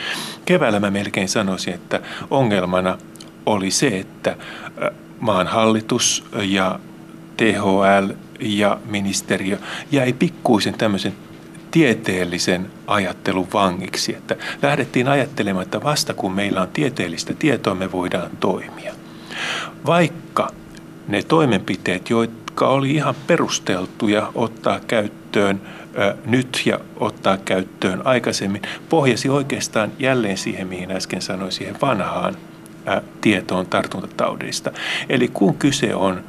Keväällä 0.45 0.79
mä 0.79 0.91
melkein 0.91 1.29
sanoisin, 1.29 1.73
että 1.73 2.01
ongelmana 2.29 2.97
oli 3.45 3.71
se, 3.71 3.87
että 3.87 4.37
maan 5.19 5.47
hallitus 5.47 6.25
ja 6.41 6.79
THL 7.37 8.13
ja 8.39 8.77
ministeriö 8.85 9.57
jäi 9.91 10.13
pikkuisen 10.13 10.73
tämmöisen 10.73 11.13
tieteellisen 11.73 12.71
ajattelun 12.87 13.47
vangiksi. 13.53 14.15
Että 14.15 14.35
lähdettiin 14.61 15.07
ajattelemaan, 15.07 15.63
että 15.63 15.83
vasta 15.83 16.13
kun 16.13 16.31
meillä 16.33 16.61
on 16.61 16.67
tieteellistä 16.73 17.33
tietoa, 17.33 17.75
me 17.75 17.91
voidaan 17.91 18.29
toimia. 18.39 18.93
Vaikka 19.85 20.51
ne 21.07 21.23
toimenpiteet, 21.23 22.09
jotka 22.09 22.67
oli 22.67 22.91
ihan 22.91 23.15
perusteltuja 23.27 24.31
ottaa 24.35 24.79
käyttöön 24.87 25.61
ö, 25.97 26.15
nyt 26.25 26.61
ja 26.65 26.79
ottaa 26.99 27.37
käyttöön 27.37 28.07
aikaisemmin, 28.07 28.61
pohjasi 28.89 29.29
oikeastaan 29.29 29.91
jälleen 29.99 30.37
siihen, 30.37 30.67
mihin 30.67 30.91
äsken 30.91 31.21
sanoin, 31.21 31.51
siihen 31.51 31.75
vanhaan 31.81 32.37
ö, 32.87 33.01
tietoon 33.21 33.65
tartuntataudista. 33.65 34.71
Eli 35.09 35.27
kun 35.27 35.55
kyse 35.55 35.95
on 35.95 36.23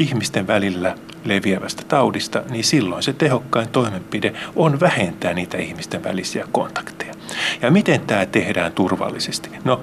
ihmisten 0.00 0.46
välillä 0.46 0.94
leviävästä 1.24 1.82
taudista, 1.88 2.42
niin 2.50 2.64
silloin 2.64 3.02
se 3.02 3.12
tehokkain 3.12 3.68
toimenpide 3.68 4.32
on 4.56 4.80
vähentää 4.80 5.34
niitä 5.34 5.58
ihmisten 5.58 6.04
välisiä 6.04 6.46
kontakteja. 6.52 7.14
Ja 7.62 7.70
miten 7.70 8.00
tämä 8.00 8.26
tehdään 8.26 8.72
turvallisesti? 8.72 9.50
No, 9.64 9.80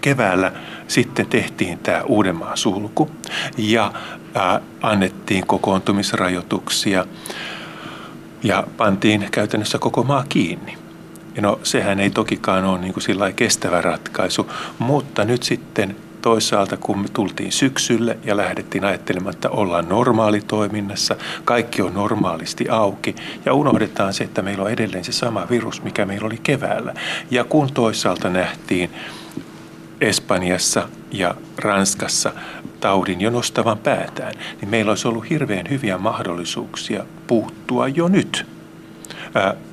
keväällä 0.00 0.52
sitten 0.88 1.26
tehtiin 1.26 1.78
tämä 1.78 2.02
Uudenmaan 2.02 2.56
sulku 2.56 3.10
ja 3.58 3.92
ää, 4.34 4.60
annettiin 4.82 5.46
kokoontumisrajoituksia 5.46 7.06
ja 8.42 8.64
pantiin 8.76 9.28
käytännössä 9.30 9.78
koko 9.78 10.02
maa 10.02 10.24
kiinni. 10.28 10.78
No 11.40 11.60
sehän 11.62 12.00
ei 12.00 12.10
tokikaan 12.10 12.64
ole 12.64 12.78
niin 12.78 12.92
kuin 12.92 13.34
kestävä 13.36 13.82
ratkaisu, 13.82 14.50
mutta 14.78 15.24
nyt 15.24 15.42
sitten 15.42 15.96
toisaalta 16.22 16.76
kun 16.76 16.98
me 16.98 17.08
tultiin 17.08 17.52
syksylle 17.52 18.18
ja 18.24 18.36
lähdettiin 18.36 18.84
ajattelemaan, 18.84 19.34
että 19.34 19.50
ollaan 19.50 19.88
normaalitoiminnassa, 19.88 21.16
kaikki 21.44 21.82
on 21.82 21.94
normaalisti 21.94 22.68
auki 22.68 23.14
ja 23.44 23.54
unohdetaan 23.54 24.14
se, 24.14 24.24
että 24.24 24.42
meillä 24.42 24.64
on 24.64 24.70
edelleen 24.70 25.04
se 25.04 25.12
sama 25.12 25.46
virus, 25.50 25.82
mikä 25.82 26.06
meillä 26.06 26.26
oli 26.26 26.40
keväällä. 26.42 26.94
Ja 27.30 27.44
kun 27.44 27.72
toisaalta 27.72 28.28
nähtiin 28.28 28.90
Espanjassa 30.00 30.88
ja 31.12 31.34
Ranskassa 31.58 32.32
taudin 32.80 33.20
jo 33.20 33.30
nostavan 33.30 33.78
päätään, 33.78 34.34
niin 34.60 34.68
meillä 34.68 34.90
olisi 34.90 35.08
ollut 35.08 35.30
hirveän 35.30 35.70
hyviä 35.70 35.98
mahdollisuuksia 35.98 37.04
puuttua 37.26 37.88
jo 37.88 38.08
nyt 38.08 38.51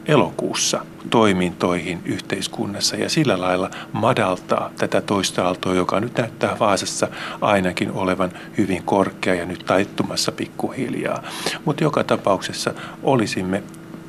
elokuussa 0.06 0.86
toimintoihin 1.10 2.02
yhteiskunnassa 2.06 2.96
ja 2.96 3.10
sillä 3.10 3.42
lailla 3.42 3.70
madaltaa 3.94 4.72
tätä 4.78 5.02
toista 5.02 5.46
aaltoa, 5.46 5.74
joka 5.74 6.00
nyt 6.00 6.18
näyttää 6.18 6.58
Vaasassa 6.60 7.08
ainakin 7.42 7.92
olevan 7.92 8.32
hyvin 8.58 8.84
korkea 8.84 9.34
ja 9.36 9.46
nyt 9.46 9.66
taittumassa 9.66 10.32
pikkuhiljaa. 10.32 11.24
Mutta 11.66 11.84
joka 11.84 12.04
tapauksessa 12.04 12.74
olisimme 13.04 13.64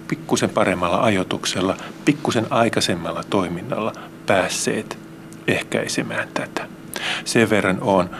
pikkusen 0.08 0.50
paremmalla 0.50 1.00
ajotuksella, 1.00 1.76
pikkusen 2.04 2.46
aikaisemmalla 2.50 3.24
toiminnalla 3.30 3.92
päässeet 4.26 4.98
ehkäisemään 5.46 6.28
tätä. 6.34 6.66
Sen 7.24 7.50
verran 7.50 7.78
on 7.80 8.10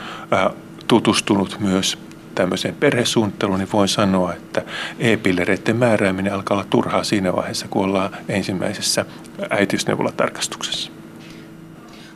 tutustunut 0.87 1.57
myös 1.59 1.97
tämmöiseen 2.35 2.75
perhesuunnitteluun, 2.75 3.59
niin 3.59 3.69
voin 3.73 3.87
sanoa, 3.87 4.33
että 4.33 4.61
e-pillereiden 4.99 5.75
määrääminen 5.75 6.33
alkaa 6.33 6.57
olla 6.57 6.67
turhaa 6.69 7.03
siinä 7.03 7.35
vaiheessa, 7.35 7.67
kun 7.67 7.85
ollaan 7.85 8.11
ensimmäisessä 8.29 9.05
äitiysneuvolatarkastuksessa. 9.49 10.91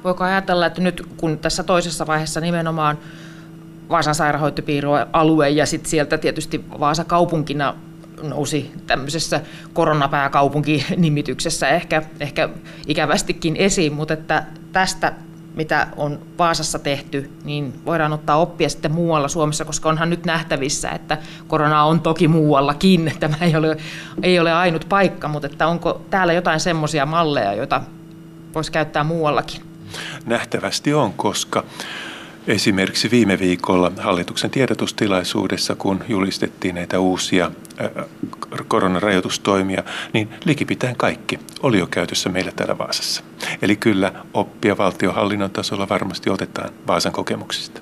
Voiko 0.03 0.23
ajatella, 0.23 0.65
että 0.65 0.81
nyt 0.81 1.07
kun 1.17 1.39
tässä 1.39 1.63
toisessa 1.63 2.07
vaiheessa 2.07 2.41
nimenomaan 2.41 2.97
Vaasan 3.89 4.15
sairaanhoitopiirialue 4.15 5.49
ja 5.49 5.65
sitten 5.65 5.89
sieltä 5.89 6.17
tietysti 6.17 6.65
Vaasa 6.79 7.03
kaupunkina 7.03 7.73
nousi 8.21 8.71
tämmöisessä 8.87 9.41
koronapääkaupunki-nimityksessä 9.73 11.67
ehkä, 11.69 12.01
ehkä 12.19 12.49
ikävästikin 12.87 13.55
esiin, 13.55 13.93
mutta 13.93 14.13
että 14.13 14.43
tästä 14.71 15.13
mitä 15.55 15.87
on 15.97 16.19
Vaasassa 16.37 16.79
tehty, 16.79 17.31
niin 17.43 17.79
voidaan 17.85 18.13
ottaa 18.13 18.37
oppia 18.37 18.69
sitten 18.69 18.91
muualla 18.91 19.27
Suomessa, 19.27 19.65
koska 19.65 19.89
onhan 19.89 20.09
nyt 20.09 20.25
nähtävissä, 20.25 20.89
että 20.89 21.17
korona 21.47 21.83
on 21.83 21.99
toki 21.99 22.27
muuallakin. 22.27 23.13
Tämä 23.19 23.35
ei 23.41 23.55
ole, 23.55 23.77
ei 24.23 24.39
ole 24.39 24.53
ainut 24.53 24.85
paikka, 24.89 25.27
mutta 25.27 25.47
että 25.47 25.67
onko 25.67 26.01
täällä 26.09 26.33
jotain 26.33 26.59
semmoisia 26.59 27.05
malleja, 27.05 27.53
joita 27.53 27.81
voisi 28.55 28.71
käyttää 28.71 29.03
muuallakin? 29.03 29.61
Nähtävästi 30.25 30.93
on, 30.93 31.13
koska 31.13 31.63
Esimerkiksi 32.47 33.11
viime 33.11 33.39
viikolla 33.39 33.91
hallituksen 33.97 34.51
tiedotustilaisuudessa, 34.51 35.75
kun 35.75 36.03
julistettiin 36.07 36.75
näitä 36.75 36.99
uusia 36.99 37.51
koronarajoitustoimia, 38.67 39.83
niin 40.13 40.29
likipitäen 40.45 40.95
kaikki 40.95 41.39
oli 41.63 41.79
jo 41.79 41.87
käytössä 41.87 42.29
meillä 42.29 42.51
täällä 42.51 42.77
Vaasassa. 42.77 43.23
Eli 43.61 43.75
kyllä 43.75 44.11
oppia 44.33 44.77
valtiohallinnon 44.77 45.51
tasolla 45.51 45.89
varmasti 45.89 46.29
otetaan 46.29 46.69
Vaasan 46.87 47.11
kokemuksista. 47.11 47.81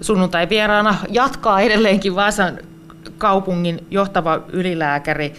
Sunnuntai 0.00 0.48
vieraana 0.48 0.94
jatkaa 1.08 1.60
edelleenkin 1.60 2.14
Vaasan 2.14 2.58
kaupungin 3.18 3.86
johtava 3.90 4.40
ylilääkäri 4.52 5.34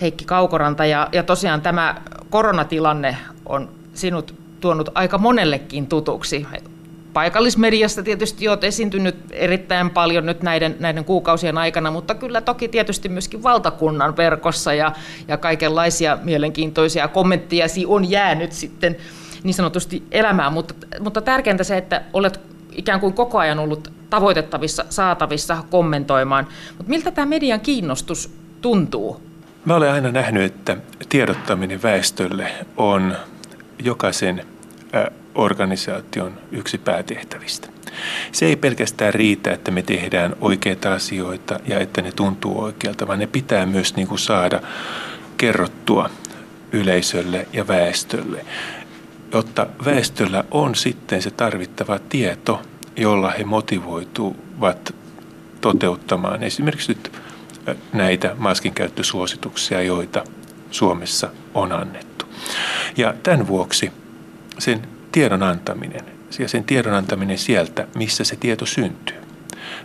Heikki 0.00 0.24
Kaukoranta. 0.24 0.86
Ja, 0.86 1.08
ja 1.12 1.22
tosiaan 1.22 1.60
tämä 1.60 2.02
koronatilanne 2.30 3.16
on 3.46 3.68
sinut 3.94 4.34
tuonut 4.60 4.90
aika 4.94 5.18
monellekin 5.18 5.86
tutuksi 5.86 6.46
paikallismediassa 7.16 8.02
tietysti 8.02 8.48
olet 8.48 8.64
esiintynyt 8.64 9.16
erittäin 9.30 9.90
paljon 9.90 10.26
nyt 10.26 10.42
näiden, 10.42 10.76
näiden 10.80 11.04
kuukausien 11.04 11.58
aikana, 11.58 11.90
mutta 11.90 12.14
kyllä 12.14 12.40
toki 12.40 12.68
tietysti 12.68 13.08
myöskin 13.08 13.42
valtakunnan 13.42 14.16
verkossa 14.16 14.74
ja, 14.74 14.92
ja 15.28 15.36
kaikenlaisia 15.36 16.18
mielenkiintoisia 16.22 17.08
kommentteja 17.08 17.66
on 17.86 18.10
jäänyt 18.10 18.52
sitten 18.52 18.96
niin 19.42 19.54
sanotusti 19.54 20.02
elämään, 20.10 20.52
mutta, 20.52 20.74
mutta 21.00 21.20
tärkeintä 21.20 21.64
se, 21.64 21.76
että 21.76 22.02
olet 22.12 22.40
ikään 22.72 23.00
kuin 23.00 23.12
koko 23.12 23.38
ajan 23.38 23.58
ollut 23.58 23.92
tavoitettavissa, 24.10 24.84
saatavissa 24.90 25.64
kommentoimaan. 25.70 26.46
Mutta 26.76 26.90
miltä 26.90 27.10
tämä 27.10 27.26
median 27.26 27.60
kiinnostus 27.60 28.34
tuntuu? 28.60 29.20
Mä 29.64 29.76
olen 29.76 29.92
aina 29.92 30.12
nähnyt, 30.12 30.42
että 30.42 30.76
tiedottaminen 31.08 31.82
väestölle 31.82 32.50
on 32.76 33.16
jokaisen 33.82 34.44
organisaation 35.36 36.38
yksi 36.52 36.78
päätehtävistä. 36.78 37.68
Se 38.32 38.46
ei 38.46 38.56
pelkästään 38.56 39.14
riitä, 39.14 39.52
että 39.52 39.70
me 39.70 39.82
tehdään 39.82 40.36
oikeita 40.40 40.94
asioita 40.94 41.60
ja 41.66 41.78
että 41.78 42.02
ne 42.02 42.12
tuntuu 42.12 42.62
oikealta, 42.62 43.06
vaan 43.06 43.18
ne 43.18 43.26
pitää 43.26 43.66
myös 43.66 43.96
niin 43.96 44.08
kuin 44.08 44.18
saada 44.18 44.60
kerrottua 45.36 46.10
yleisölle 46.72 47.48
ja 47.52 47.68
väestölle, 47.68 48.46
jotta 49.32 49.66
väestöllä 49.84 50.44
on 50.50 50.74
sitten 50.74 51.22
se 51.22 51.30
tarvittava 51.30 51.98
tieto, 51.98 52.62
jolla 52.96 53.30
he 53.30 53.44
motivoituvat 53.44 54.94
toteuttamaan 55.60 56.42
esimerkiksi 56.42 56.92
nyt 56.92 57.12
näitä 57.92 58.34
maskinkäyttösuosituksia, 58.38 59.82
joita 59.82 60.24
Suomessa 60.70 61.30
on 61.54 61.72
annettu. 61.72 62.26
Ja 62.96 63.14
tämän 63.22 63.46
vuoksi 63.46 63.92
sen 64.58 64.95
tiedon 65.16 65.42
antaminen 65.42 66.04
ja 66.38 66.48
sen 66.48 66.64
tiedon 66.64 66.94
antaminen 66.94 67.38
sieltä, 67.38 67.86
missä 67.94 68.24
se 68.24 68.36
tieto 68.36 68.66
syntyy. 68.66 69.16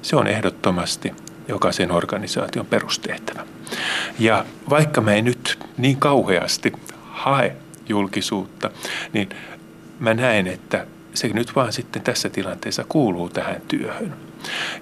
Se 0.02 0.16
on 0.16 0.28
ehdottomasti 0.28 1.14
jokaisen 1.48 1.92
organisaation 1.92 2.66
perustehtävä. 2.66 3.46
Ja 4.20 4.46
vaikka 4.70 5.02
mä 5.02 5.14
en 5.14 5.26
nyt 5.26 5.60
niin 5.78 5.98
kauheasti 5.98 6.74
hae 7.04 7.56
julkisuutta, 7.90 8.72
niin 9.14 9.30
mä 10.00 10.14
näen, 10.14 10.48
että 10.48 10.86
se 11.14 11.28
nyt 11.28 11.56
vaan 11.56 11.74
sitten 11.74 12.02
tässä 12.02 12.30
tilanteessa 12.30 12.86
kuuluu 12.90 13.30
tähän 13.30 13.62
työhön. 13.68 14.14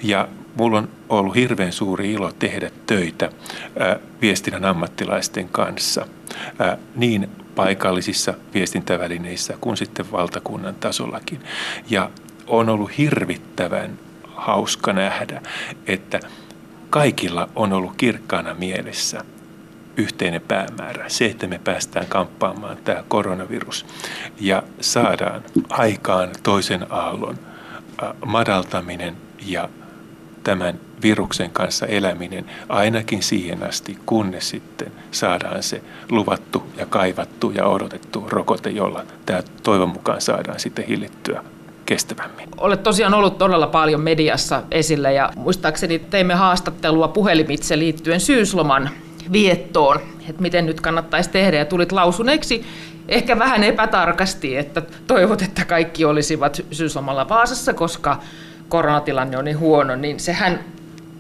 Ja 0.03 0.27
mulla 0.55 0.77
on 0.77 0.89
ollut 1.09 1.35
hirveän 1.35 1.71
suuri 1.71 2.11
ilo 2.11 2.31
tehdä 2.31 2.71
töitä 2.85 3.29
viestinnän 4.21 4.65
ammattilaisten 4.65 5.49
kanssa 5.49 6.07
niin 6.95 7.29
paikallisissa 7.63 8.33
viestintävälineissä 8.53 9.57
kuin 9.61 9.77
sitten 9.77 10.11
valtakunnan 10.11 10.75
tasollakin. 10.75 11.39
Ja 11.89 12.09
on 12.47 12.69
ollut 12.69 12.97
hirvittävän 12.97 13.99
hauska 14.23 14.93
nähdä, 14.93 15.41
että 15.87 16.19
kaikilla 16.89 17.49
on 17.55 17.73
ollut 17.73 17.93
kirkkaana 17.97 18.53
mielessä 18.53 19.21
yhteinen 19.97 20.41
päämäärä, 20.41 21.09
se, 21.09 21.25
että 21.25 21.47
me 21.47 21.59
päästään 21.63 22.05
kamppaamaan 22.07 22.77
tämä 22.77 23.03
koronavirus 23.07 23.85
ja 24.39 24.63
saadaan 24.81 25.43
aikaan 25.69 26.29
toisen 26.43 26.85
aallon 26.89 27.39
madaltaminen 28.25 29.17
ja 29.45 29.69
tämän 30.43 30.79
viruksen 31.01 31.49
kanssa 31.51 31.85
eläminen 31.85 32.45
ainakin 32.69 33.23
siihen 33.23 33.69
asti, 33.69 33.97
kunnes 34.05 34.49
sitten 34.49 34.91
saadaan 35.11 35.63
se 35.63 35.81
luvattu 36.09 36.63
ja 36.77 36.85
kaivattu 36.85 37.51
ja 37.51 37.65
odotettu 37.65 38.25
rokote, 38.29 38.69
jolla 38.69 39.03
tämä 39.25 39.43
toivon 39.63 39.89
mukaan 39.89 40.21
saadaan 40.21 40.59
sitten 40.59 40.85
hillittyä 40.85 41.43
kestävämmin. 41.85 42.49
Olet 42.57 42.83
tosiaan 42.83 43.13
ollut 43.13 43.37
todella 43.37 43.67
paljon 43.67 44.01
mediassa 44.01 44.63
esillä 44.71 45.11
ja 45.11 45.29
muistaakseni 45.35 45.99
teimme 45.99 46.33
haastattelua 46.33 47.07
puhelimitse 47.07 47.79
liittyen 47.79 48.19
syysloman 48.19 48.89
viettoon, 49.31 49.99
että 50.29 50.41
miten 50.41 50.65
nyt 50.65 50.81
kannattaisi 50.81 51.29
tehdä 51.29 51.57
ja 51.57 51.65
tulit 51.65 51.91
lausuneeksi 51.91 52.65
ehkä 53.07 53.39
vähän 53.39 53.63
epätarkasti, 53.63 54.57
että 54.57 54.81
toivot, 55.07 55.41
että 55.41 55.65
kaikki 55.65 56.05
olisivat 56.05 56.61
syyslomalla 56.71 57.29
Vaasassa, 57.29 57.73
koska 57.73 58.19
koronatilanne 58.69 59.37
on 59.37 59.45
niin 59.45 59.59
huono, 59.59 59.95
niin 59.95 60.19
sehän 60.19 60.59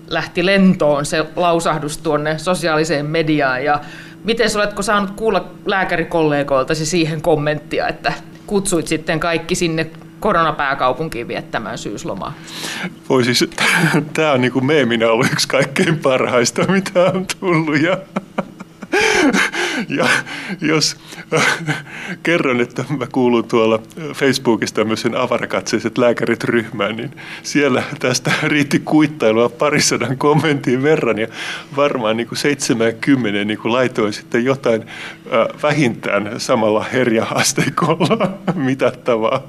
lähti 0.09 0.45
lentoon 0.45 1.05
se 1.05 1.25
lausahdus 1.35 1.97
tuonne 1.97 2.37
sosiaaliseen 2.37 3.05
mediaan 3.05 3.63
ja 3.63 3.81
miten 4.23 4.49
oletko 4.55 4.81
saanut 4.81 5.11
kuulla 5.11 5.47
lääkärikollegoiltasi 5.65 6.85
siihen 6.85 7.21
kommenttia, 7.21 7.87
että 7.87 8.13
kutsuit 8.47 8.87
sitten 8.87 9.19
kaikki 9.19 9.55
sinne 9.55 9.87
koronapääkaupunkiin 10.19 11.27
viettämään 11.27 11.77
syyslomaa? 11.77 12.33
Voi 13.09 13.23
siis, 13.23 13.45
tämä 14.13 14.31
on 14.31 14.41
niin 14.41 14.65
meeminä 14.65 15.11
ollut 15.11 15.31
yksi 15.31 15.47
kaikkein 15.47 15.99
parhaista, 15.99 16.67
mitä 16.67 17.03
on 17.03 17.25
tullut. 17.39 17.81
Ja 17.81 17.97
Ja 19.89 20.07
jos 20.61 20.97
kerron, 22.23 22.61
että 22.61 22.85
mä 22.97 23.07
kuulun 23.11 23.47
tuolla 23.47 23.79
Facebookista 24.13 24.75
tämmöisen 24.75 25.15
avarakatseiset 25.15 25.97
lääkärit 25.97 26.43
ryhmään, 26.43 26.95
niin 26.95 27.11
siellä 27.43 27.83
tästä 27.99 28.31
riitti 28.43 28.79
kuittailua 28.79 29.49
parisadan 29.49 30.17
kommentin 30.17 30.83
verran 30.83 31.17
ja 31.17 31.27
varmaan 31.75 32.17
niin 32.17 32.27
kuin 32.27 32.37
70 32.37 33.45
niin 33.45 33.59
kuin 33.59 33.73
laitoin 33.73 34.13
sitten 34.13 34.45
jotain 34.45 34.81
äh, 34.81 35.61
vähintään 35.63 36.39
samalla 36.39 36.83
herjaasteikolla 36.83 38.37
mitattavaa 38.55 39.43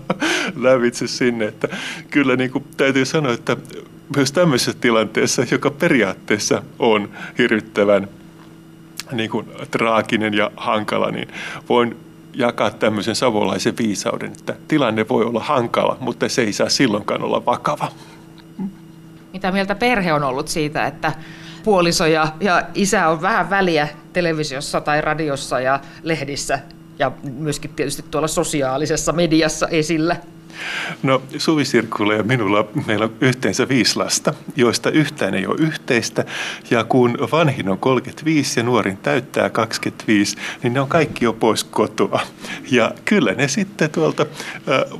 lävitse 0.56 1.06
sinne. 1.06 1.44
Että 1.44 1.68
kyllä 2.10 2.36
niin 2.36 2.50
kuin 2.50 2.64
täytyy 2.76 3.04
sanoa, 3.04 3.32
että 3.32 3.56
myös 4.16 4.32
tämmöisessä 4.32 4.72
tilanteessa, 4.80 5.44
joka 5.50 5.70
periaatteessa 5.70 6.62
on 6.78 7.08
hirvittävän 7.38 8.08
niin 9.12 9.30
kuin, 9.30 9.46
traaginen 9.70 10.34
ja 10.34 10.50
hankala, 10.56 11.10
niin 11.10 11.28
voin 11.68 11.96
jakaa 12.34 12.70
tämmöisen 12.70 13.14
savolaisen 13.14 13.74
viisauden, 13.78 14.32
että 14.32 14.54
tilanne 14.68 15.08
voi 15.08 15.24
olla 15.24 15.40
hankala, 15.40 15.96
mutta 16.00 16.28
se 16.28 16.42
ei 16.42 16.52
saa 16.52 16.68
silloinkaan 16.68 17.22
olla 17.22 17.46
vakava. 17.46 17.88
Mitä 19.32 19.52
mieltä 19.52 19.74
perhe 19.74 20.12
on 20.12 20.22
ollut 20.22 20.48
siitä, 20.48 20.86
että 20.86 21.12
puoliso 21.64 22.06
ja, 22.06 22.28
ja 22.40 22.62
isä 22.74 23.08
on 23.08 23.22
vähän 23.22 23.50
väliä 23.50 23.88
televisiossa 24.12 24.80
tai 24.80 25.00
radiossa 25.00 25.60
ja 25.60 25.80
lehdissä 26.02 26.58
ja 26.98 27.12
myöskin 27.38 27.70
tietysti 27.76 28.04
tuolla 28.10 28.28
sosiaalisessa 28.28 29.12
mediassa 29.12 29.68
esillä? 29.68 30.16
No 31.02 31.22
Suvi 31.38 31.64
Sirkkula 31.64 32.14
ja 32.14 32.22
minulla 32.22 32.68
meillä 32.86 33.04
on 33.04 33.12
yhteensä 33.20 33.68
viisi 33.68 33.96
lasta, 33.96 34.34
joista 34.56 34.90
yhtään 34.90 35.34
ei 35.34 35.46
ole 35.46 35.56
yhteistä. 35.58 36.24
Ja 36.70 36.84
kun 36.84 37.18
vanhin 37.32 37.68
on 37.68 37.78
35 37.78 38.60
ja 38.60 38.64
nuorin 38.64 38.96
täyttää 38.96 39.50
25, 39.50 40.36
niin 40.62 40.72
ne 40.72 40.80
on 40.80 40.88
kaikki 40.88 41.24
jo 41.24 41.32
pois 41.32 41.64
kotoa. 41.64 42.20
Ja 42.70 42.92
kyllä 43.04 43.32
ne 43.32 43.48
sitten 43.48 43.90
tuolta 43.90 44.26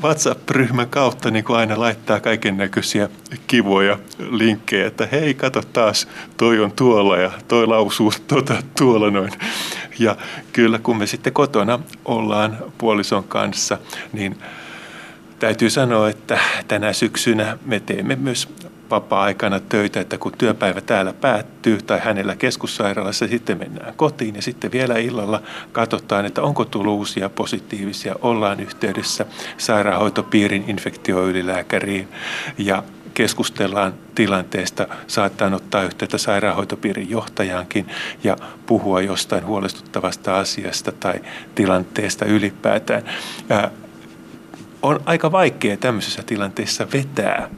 WhatsApp-ryhmän 0.03 0.89
kautta 0.89 1.31
niin 1.31 1.45
kuin 1.45 1.59
aina 1.59 1.81
laittaa 1.81 2.21
kaiken 2.21 2.57
näköisiä 2.57 3.09
kivoja 3.47 3.99
linkkejä, 4.31 4.87
että 4.87 5.09
hei, 5.13 5.35
kato 5.35 5.63
taas, 5.63 6.09
toi 6.37 6.61
on 6.61 6.73
tuolla 6.73 7.17
ja 7.17 7.31
toi 7.49 7.67
lausuu 7.67 8.13
tuota, 8.27 8.63
tuolla 8.79 9.11
noin. 9.11 9.33
Ja 9.99 10.17
kyllä 10.53 10.79
kun 10.79 10.97
me 10.97 11.07
sitten 11.07 11.33
kotona 11.33 11.79
ollaan 12.05 12.59
puolison 12.79 13.25
kanssa, 13.25 13.79
niin 14.13 14.37
Täytyy 15.41 15.71
sanoa, 15.71 16.09
että 16.09 16.39
tänä 16.69 16.93
syksynä 16.93 17.59
me 17.67 17.81
teemme 17.81 18.17
myös 18.17 18.49
vapaa-aikana 18.91 19.61
töitä, 19.61 20.01
että 20.01 20.19
kun 20.19 20.33
työpäivä 20.39 20.81
täällä 20.81 21.13
päättyy 21.13 21.83
tai 21.83 22.01
hänellä 22.05 22.37
keskussairaalassa, 22.37 23.29
sitten 23.29 23.59
mennään 23.59 23.95
kotiin 23.97 24.35
ja 24.35 24.43
sitten 24.43 24.73
vielä 24.73 24.99
illalla 24.99 25.43
katsotaan, 25.73 26.27
että 26.27 26.43
onko 26.43 26.65
tullut 26.65 26.99
uusia 26.99 27.29
positiivisia, 27.29 28.15
ollaan 28.23 28.61
yhteydessä 28.61 29.27
sairaanhoitopiirin 29.59 30.65
infektioylilääkäriin 30.69 32.09
ja 32.59 32.83
keskustellaan 33.15 33.95
tilanteesta, 34.15 34.87
saattaa 35.07 35.55
ottaa 35.55 35.83
yhteyttä 35.83 36.19
sairaanhoitopiirin 36.19 37.11
johtajaankin 37.11 37.87
ja 38.25 38.37
puhua 38.67 39.01
jostain 39.01 39.47
huolestuttavasta 39.47 40.39
asiasta 40.39 40.93
tai 40.93 41.15
tilanteesta 41.55 42.25
ylipäätään 42.25 43.03
on 44.83 45.01
aika 45.07 45.33
vaikea 45.33 45.77
tämmöisessä 45.77 46.23
tilanteessa 46.23 46.87
vetää 46.93 47.51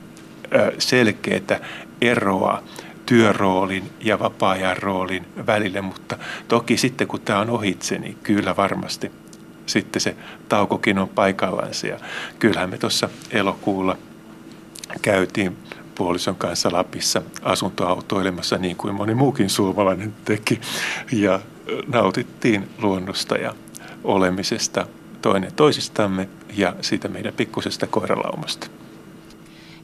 selkeää 0.78 1.60
eroa 2.00 2.62
työroolin 3.06 3.90
ja 4.00 4.18
vapaa-ajan 4.18 4.76
roolin 4.76 5.26
välille, 5.46 5.80
mutta 5.80 6.18
toki 6.48 6.76
sitten 6.76 7.08
kun 7.08 7.20
tämä 7.20 7.38
on 7.38 7.50
ohitse, 7.50 7.98
niin 7.98 8.18
kyllä 8.22 8.56
varmasti 8.56 9.12
sitten 9.66 10.02
se 10.02 10.16
taukokin 10.48 10.98
on 10.98 11.08
paikallaan. 11.08 11.70
Ja 11.88 11.98
kyllähän 12.38 12.70
me 12.70 12.78
tuossa 12.78 13.08
elokuulla 13.30 13.96
käytiin 15.02 15.56
puolison 15.94 16.36
kanssa 16.36 16.72
Lapissa 16.72 17.22
asuntoautoilemassa 17.42 18.58
niin 18.58 18.76
kuin 18.76 18.94
moni 18.94 19.14
muukin 19.14 19.50
suomalainen 19.50 20.14
teki 20.24 20.60
ja 21.12 21.40
nautittiin 21.86 22.68
luonnosta 22.78 23.36
ja 23.36 23.54
olemisesta 24.04 24.86
toinen 25.22 25.52
toisistamme 25.56 26.28
ja 26.56 26.74
siitä 26.80 27.08
meidän 27.08 27.34
pikkusesta 27.34 27.86
koiralaumasta. 27.86 28.66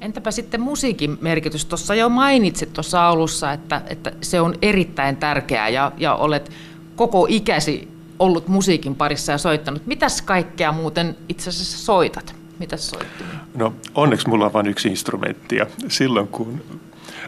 Entäpä 0.00 0.30
sitten 0.30 0.60
musiikin 0.60 1.18
merkitys? 1.20 1.64
Tuossa 1.64 1.94
jo 1.94 2.08
mainitsit 2.08 2.72
tuossa 2.72 3.08
alussa, 3.08 3.52
että, 3.52 3.82
että 3.86 4.12
se 4.20 4.40
on 4.40 4.54
erittäin 4.62 5.16
tärkeää 5.16 5.68
ja, 5.68 5.92
ja 5.96 6.14
olet 6.14 6.50
koko 6.96 7.26
ikäsi 7.28 7.88
ollut 8.18 8.48
musiikin 8.48 8.94
parissa 8.94 9.32
ja 9.32 9.38
soittanut. 9.38 9.86
Mitäs 9.86 10.22
kaikkea 10.22 10.72
muuten 10.72 11.16
itse 11.28 11.50
asiassa 11.50 11.78
soitat? 11.78 12.34
Mitäs 12.58 12.90
soitat? 12.90 13.26
No 13.54 13.74
onneksi 13.94 14.28
mulla 14.28 14.46
on 14.46 14.52
vain 14.52 14.66
yksi 14.66 14.88
instrumentti 14.88 15.56
ja 15.56 15.66
silloin 15.88 16.28
kun 16.28 16.62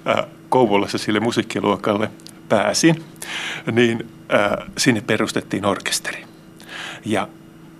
äh, 0.09 0.25
Kouvolassa 0.49 0.99
sille 0.99 1.21
musiikkiluokalle 1.21 2.11
pääsin, 2.49 3.05
niin 3.73 4.11
äh, 4.35 4.67
sinne 4.79 5.01
perustettiin 5.01 5.65
orkesteri. 5.65 6.25
Ja 7.05 7.29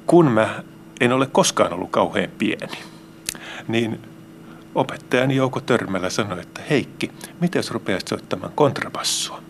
kun 0.07 0.33
mä 0.33 0.63
en 1.01 1.13
ole 1.13 1.27
koskaan 1.27 1.73
ollut 1.73 1.91
kauhean 1.91 2.31
pieni, 2.39 2.79
niin 3.69 4.01
opettajani 4.75 5.37
Jouko 5.37 5.61
Törmälä 5.61 6.11
sanoi, 6.11 6.41
että 6.41 6.61
Heikki, 6.71 7.11
miten 7.41 7.59
jos 7.59 7.71
rupeat 7.71 8.09
soittamaan 8.09 8.53
kontrabassua? 8.55 9.43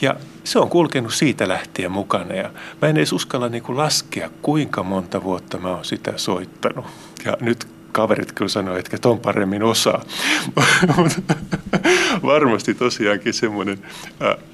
Ja 0.00 0.16
se 0.44 0.58
on 0.58 0.68
kulkenut 0.68 1.14
siitä 1.14 1.48
lähtien 1.48 1.92
mukana 1.92 2.34
ja 2.34 2.50
mä 2.82 2.88
en 2.88 2.96
edes 2.96 3.12
uskalla 3.12 3.48
niin 3.48 3.62
kuin 3.62 3.78
laskea, 3.78 4.30
kuinka 4.42 4.82
monta 4.82 5.22
vuotta 5.22 5.58
mä 5.58 5.68
oon 5.68 5.84
sitä 5.84 6.12
soittanut. 6.16 6.86
Ja 7.24 7.36
nyt 7.40 7.68
kaverit 7.92 8.32
kyllä 8.32 8.48
sanoo, 8.48 8.76
että 8.76 8.98
ton 8.98 9.20
paremmin 9.20 9.62
osaa. 9.62 10.02
Varmasti 12.22 12.74
tosiaankin 12.74 13.34
semmoinen 13.34 13.78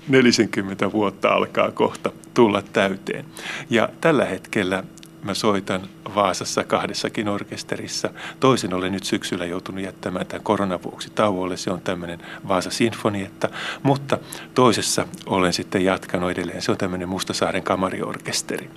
40 0.09 0.93
vuotta 0.93 1.29
alkaa 1.29 1.71
kohta 1.71 2.13
tulla 2.35 2.63
täyteen. 2.63 3.25
Ja 3.71 3.89
tällä 4.01 4.25
hetkellä 4.25 4.85
Mä 5.27 5.35
soitan 5.35 5.81
Vaasassa 6.15 6.65
kahdessakin 6.65 7.29
orkesterissa. 7.29 8.11
Toisen 8.41 8.75
olen 8.75 8.93
nyt 8.93 9.05
syksyllä 9.05 9.47
joutunut 9.47 9.85
jättämään 9.85 10.27
tämän 10.27 10.45
koronan 10.45 10.83
vuoksi 10.83 11.11
tauolle. 11.15 11.57
Se 11.57 11.71
on 11.71 11.81
tämmöinen 11.81 12.19
Vaasa 12.49 12.71
Sinfonietta. 12.71 13.49
Mutta 13.83 14.19
toisessa 14.55 15.07
olen 15.27 15.53
sitten 15.53 15.85
jatkanut 15.85 16.31
edelleen. 16.31 16.63
Se 16.63 16.73
on 16.73 16.79
tämmöinen 16.79 17.09
Mustasaaren 17.09 17.63
kamariorkesteri. 17.63 18.71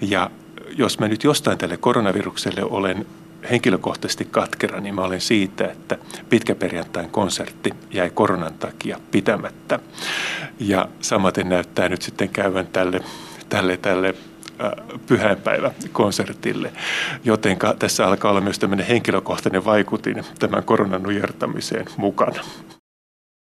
Ja 0.00 0.30
jos 0.76 0.98
mä 0.98 1.08
nyt 1.08 1.24
jostain 1.24 1.58
tälle 1.58 1.76
koronavirukselle 1.76 2.62
olen 2.64 3.06
henkilökohtaisesti 3.50 4.24
katkera, 4.24 4.80
niin 4.80 4.94
mä 4.94 5.02
olen 5.02 5.20
siitä, 5.20 5.64
että 5.64 5.98
pitkäperjantain 6.28 7.10
konsertti 7.10 7.70
jäi 7.90 8.10
koronan 8.10 8.54
takia 8.54 9.00
pitämättä. 9.10 9.78
Ja 10.60 10.88
samaten 11.00 11.48
näyttää 11.48 11.88
nyt 11.88 12.02
sitten 12.02 12.28
käyvän 12.28 12.66
tälle, 12.66 13.00
tälle, 13.48 13.76
tälle 13.76 14.14
pyhäinpäiväkonsertille, 15.06 16.72
joten 17.24 17.56
tässä 17.78 18.06
alkaa 18.06 18.30
olla 18.30 18.40
myös 18.40 18.58
tämmöinen 18.58 18.86
henkilökohtainen 18.86 19.64
vaikutin 19.64 20.24
tämän 20.38 20.64
koronan 20.64 21.02
nujertamiseen 21.02 21.86
mukana. 21.96 22.40